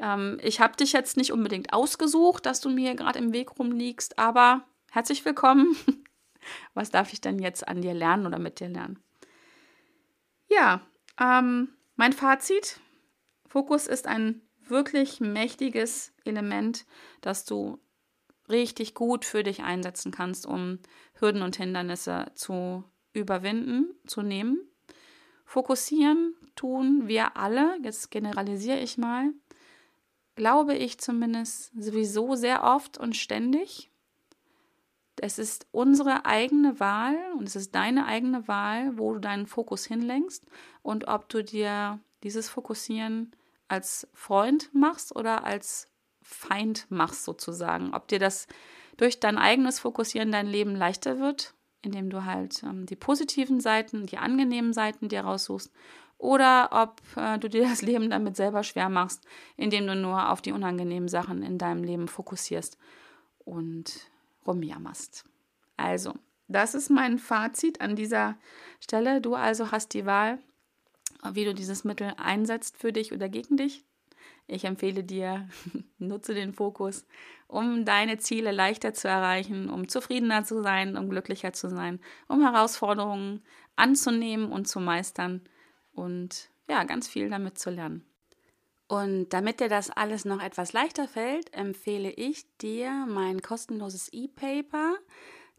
ähm, 0.00 0.38
ich 0.42 0.60
habe 0.60 0.76
dich 0.76 0.92
jetzt 0.92 1.16
nicht 1.16 1.32
unbedingt 1.32 1.72
ausgesucht, 1.72 2.46
dass 2.46 2.60
du 2.60 2.68
mir 2.68 2.94
gerade 2.96 3.20
im 3.20 3.32
Weg 3.32 3.58
rumliegst, 3.58 4.18
aber 4.18 4.62
herzlich 4.92 5.24
willkommen. 5.24 5.74
Was 6.74 6.90
darf 6.90 7.12
ich 7.14 7.20
denn 7.20 7.38
jetzt 7.38 7.66
an 7.66 7.80
dir 7.80 7.94
lernen 7.94 8.26
oder 8.26 8.38
mit 8.38 8.60
dir 8.60 8.68
lernen? 8.68 9.02
Ja, 10.48 10.82
ähm, 11.18 11.68
mein 11.96 12.12
Fazit. 12.12 12.78
Fokus 13.46 13.86
ist 13.86 14.06
ein 14.06 14.42
wirklich 14.60 15.20
mächtiges 15.20 16.12
Element, 16.24 16.84
das 17.22 17.46
du 17.46 17.78
richtig 18.50 18.94
gut 18.94 19.24
für 19.24 19.42
dich 19.42 19.62
einsetzen 19.62 20.12
kannst, 20.12 20.46
um 20.46 20.78
Hürden 21.14 21.42
und 21.42 21.56
Hindernisse 21.56 22.26
zu 22.34 22.84
überwinden, 23.14 23.94
zu 24.06 24.20
nehmen. 24.20 24.60
Fokussieren 25.46 26.34
tun 26.54 27.08
wir 27.08 27.36
alle, 27.38 27.78
jetzt 27.82 28.10
generalisiere 28.10 28.78
ich 28.78 28.98
mal, 28.98 29.32
glaube 30.34 30.74
ich 30.74 30.98
zumindest 30.98 31.72
sowieso 31.78 32.34
sehr 32.34 32.62
oft 32.62 32.98
und 32.98 33.16
ständig. 33.16 33.91
Es 35.24 35.38
ist 35.38 35.68
unsere 35.70 36.26
eigene 36.26 36.80
Wahl 36.80 37.14
und 37.38 37.46
es 37.46 37.54
ist 37.54 37.76
deine 37.76 38.06
eigene 38.06 38.48
Wahl, 38.48 38.98
wo 38.98 39.14
du 39.14 39.20
deinen 39.20 39.46
Fokus 39.46 39.84
hinlenkst 39.86 40.44
und 40.82 41.06
ob 41.06 41.28
du 41.28 41.44
dir 41.44 42.00
dieses 42.24 42.48
Fokussieren 42.48 43.30
als 43.68 44.08
Freund 44.14 44.74
machst 44.74 45.14
oder 45.14 45.44
als 45.44 45.88
Feind 46.22 46.90
machst 46.90 47.22
sozusagen. 47.22 47.94
Ob 47.94 48.08
dir 48.08 48.18
das 48.18 48.48
durch 48.96 49.20
dein 49.20 49.38
eigenes 49.38 49.78
Fokussieren 49.78 50.32
dein 50.32 50.48
Leben 50.48 50.74
leichter 50.74 51.20
wird, 51.20 51.54
indem 51.82 52.10
du 52.10 52.24
halt 52.24 52.64
ähm, 52.64 52.86
die 52.86 52.96
positiven 52.96 53.60
Seiten, 53.60 54.06
die 54.06 54.18
angenehmen 54.18 54.72
Seiten 54.72 55.08
dir 55.08 55.20
raussuchst 55.20 55.70
oder 56.18 56.70
ob 56.72 57.00
äh, 57.16 57.38
du 57.38 57.48
dir 57.48 57.62
das 57.62 57.80
Leben 57.80 58.10
damit 58.10 58.34
selber 58.34 58.64
schwer 58.64 58.88
machst, 58.88 59.24
indem 59.56 59.86
du 59.86 59.94
nur 59.94 60.30
auf 60.30 60.42
die 60.42 60.50
unangenehmen 60.50 61.08
Sachen 61.08 61.44
in 61.44 61.58
deinem 61.58 61.84
Leben 61.84 62.08
fokussierst 62.08 62.76
und 63.44 64.10
rumjammerst. 64.46 65.24
Also, 65.76 66.14
das 66.48 66.74
ist 66.74 66.90
mein 66.90 67.18
Fazit 67.18 67.80
an 67.80 67.96
dieser 67.96 68.36
Stelle. 68.80 69.20
Du 69.20 69.34
also 69.34 69.70
hast 69.70 69.94
die 69.94 70.06
Wahl, 70.06 70.38
wie 71.32 71.44
du 71.44 71.54
dieses 71.54 71.84
Mittel 71.84 72.12
einsetzt 72.16 72.76
für 72.76 72.92
dich 72.92 73.12
oder 73.12 73.28
gegen 73.28 73.56
dich. 73.56 73.84
Ich 74.46 74.64
empfehle 74.64 75.04
dir, 75.04 75.48
nutze 75.98 76.34
den 76.34 76.52
Fokus, 76.52 77.06
um 77.46 77.84
deine 77.84 78.18
Ziele 78.18 78.50
leichter 78.50 78.92
zu 78.92 79.08
erreichen, 79.08 79.70
um 79.70 79.88
zufriedener 79.88 80.44
zu 80.44 80.62
sein, 80.62 80.96
um 80.96 81.08
glücklicher 81.08 81.52
zu 81.52 81.68
sein, 81.68 82.00
um 82.28 82.42
Herausforderungen 82.42 83.42
anzunehmen 83.76 84.52
und 84.52 84.66
zu 84.66 84.80
meistern 84.80 85.42
und 85.92 86.50
ja, 86.68 86.84
ganz 86.84 87.08
viel 87.08 87.30
damit 87.30 87.58
zu 87.58 87.70
lernen. 87.70 88.04
Und 88.88 89.30
damit 89.30 89.60
dir 89.60 89.68
das 89.68 89.90
alles 89.90 90.24
noch 90.24 90.42
etwas 90.42 90.72
leichter 90.72 91.08
fällt, 91.08 91.52
empfehle 91.54 92.10
ich 92.10 92.44
dir 92.58 93.06
mein 93.08 93.40
kostenloses 93.40 94.08
E-Paper. 94.12 94.96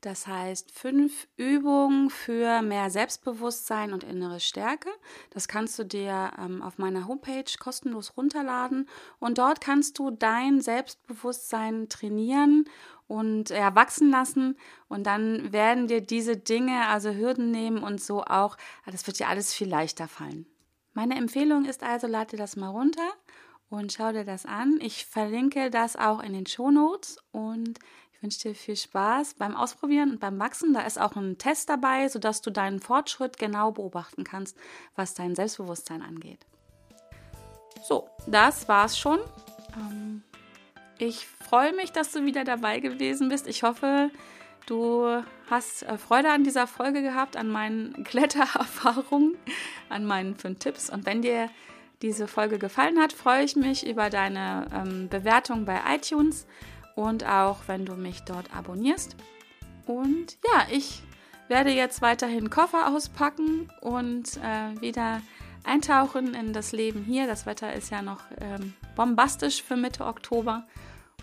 Das 0.04 0.28
heißt 0.28 0.70
fünf 0.72 1.30
Übungen 1.38 2.10
für 2.10 2.62
mehr 2.62 2.90
Selbstbewusstsein 2.90 3.94
und 3.94 4.04
innere 4.04 4.42
Stärke. 4.42 4.90
Das 5.30 5.48
kannst 5.48 5.80
du 5.80 5.86
dir 5.86 6.32
ähm, 6.38 6.62
auf 6.62 6.78
meiner 6.78 7.08
Homepage 7.08 7.46
kostenlos 7.58 8.18
runterladen 8.18 8.90
und 9.20 9.38
dort 9.38 9.62
kannst 9.62 9.98
du 10.00 10.12
dein 10.12 10.60
Selbstbewusstsein 10.60 11.88
trainieren 11.88 12.66
und 13.08 13.50
erwachsen 13.52 14.12
lassen 14.12 14.58
und 14.90 15.08
dann 15.08 15.54
werden 15.54 15.88
dir 15.88 16.02
diese 16.02 16.36
Dinge, 16.36 16.88
also 16.88 17.12
Hürden 17.12 17.52
nehmen 17.52 17.82
und 17.82 18.02
so 18.02 18.26
auch, 18.26 18.58
das 18.86 19.08
wird 19.08 19.20
dir 19.20 19.30
alles 19.30 19.54
viel 19.54 19.70
leichter 19.70 20.10
fallen. 20.10 20.46
Meine 20.94 21.16
Empfehlung 21.16 21.66
ist 21.66 21.84
also, 21.84 22.08
lade 22.08 22.32
dir 22.32 22.38
das 22.38 22.56
mal 22.56 22.70
runter 22.70 23.10
und 23.70 23.92
schau 23.94 24.12
dir 24.12 24.26
das 24.26 24.46
an. 24.46 24.80
Ich 24.82 25.06
verlinke 25.06 25.70
das 25.72 25.96
auch 25.96 26.22
in 26.22 26.34
den 26.34 26.46
Show 26.46 26.70
Notes 26.70 27.18
und 27.32 27.80
ich 28.14 28.22
wünsche 28.22 28.50
dir 28.50 28.56
viel 28.56 28.76
Spaß 28.76 29.34
beim 29.34 29.56
Ausprobieren 29.56 30.12
und 30.12 30.20
beim 30.20 30.40
Wachsen. 30.40 30.74
Da 30.74 30.82
ist 30.82 31.02
auch 31.02 31.16
ein 31.16 31.38
Test 31.40 31.70
dabei, 31.70 32.08
sodass 32.10 32.42
du 32.42 32.52
deinen 32.52 32.80
Fortschritt 32.80 33.38
genau 33.38 33.72
beobachten 33.72 34.24
kannst, 34.24 34.56
was 34.96 35.16
dein 35.16 35.36
Selbstbewusstsein 35.36 36.04
angeht. 36.04 36.46
So, 37.84 38.08
das 38.28 38.68
war's 38.68 38.98
schon. 38.98 39.20
Ähm, 39.76 40.24
ich 41.00 41.26
freue 41.26 41.74
mich, 41.74 41.92
dass 41.92 42.12
du 42.12 42.24
wieder 42.24 42.44
dabei 42.44 42.80
gewesen 42.80 43.30
bist. 43.30 43.48
Ich 43.48 43.64
hoffe, 43.64 44.12
du 44.66 45.24
hast 45.50 45.84
äh, 45.84 45.98
Freude 45.98 46.32
an 46.32 46.44
dieser 46.44 46.68
Folge 46.68 47.02
gehabt, 47.02 47.38
an 47.38 47.50
meinen 47.50 48.04
Klettererfahrungen, 48.06 49.36
an 49.90 50.06
meinen 50.06 50.36
fünf 50.36 50.60
Tipps. 50.60 50.90
Und 50.90 51.06
wenn 51.06 51.22
dir 51.22 51.50
diese 52.02 52.28
Folge 52.28 52.60
gefallen 52.60 53.00
hat, 53.00 53.14
freue 53.14 53.44
ich 53.44 53.56
mich 53.56 53.88
über 53.88 54.10
deine 54.10 54.68
ähm, 54.74 55.08
Bewertung 55.10 55.66
bei 55.66 55.80
iTunes 55.96 56.46
und 56.96 57.26
auch, 57.26 57.60
wenn 57.68 57.86
du 57.86 57.96
mich 57.96 58.22
dort 58.22 58.54
abonnierst. 58.56 59.16
Und 59.86 60.38
ja, 60.46 60.68
ich 60.70 61.02
werde 61.48 61.72
jetzt 61.72 62.02
weiterhin 62.02 62.50
Koffer 62.50 62.94
auspacken 62.94 63.70
und 63.82 64.38
äh, 64.38 64.82
wieder 64.82 65.22
eintauchen 65.64 66.34
in 66.34 66.54
das 66.54 66.72
Leben 66.72 67.04
hier. 67.04 67.28
Das 67.28 67.46
Wetter 67.46 67.74
ist 67.74 67.90
ja 67.90 68.02
noch 68.02 68.22
ähm, 68.40 68.74
bombastisch 68.96 69.64
für 69.64 69.76
Mitte 69.76 70.06
Oktober. 70.06 70.66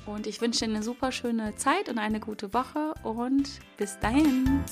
Und 0.07 0.27
ich 0.27 0.41
wünsche 0.41 0.61
dir 0.61 0.73
eine 0.73 0.83
super 0.83 1.13
schöne 1.13 1.55
Zeit 1.57 1.89
und 1.89 1.99
eine 1.99 2.21
gute 2.21 2.53
Woche 2.53 2.95
und 3.03 3.61
bis 3.77 3.99
dahin. 3.99 4.65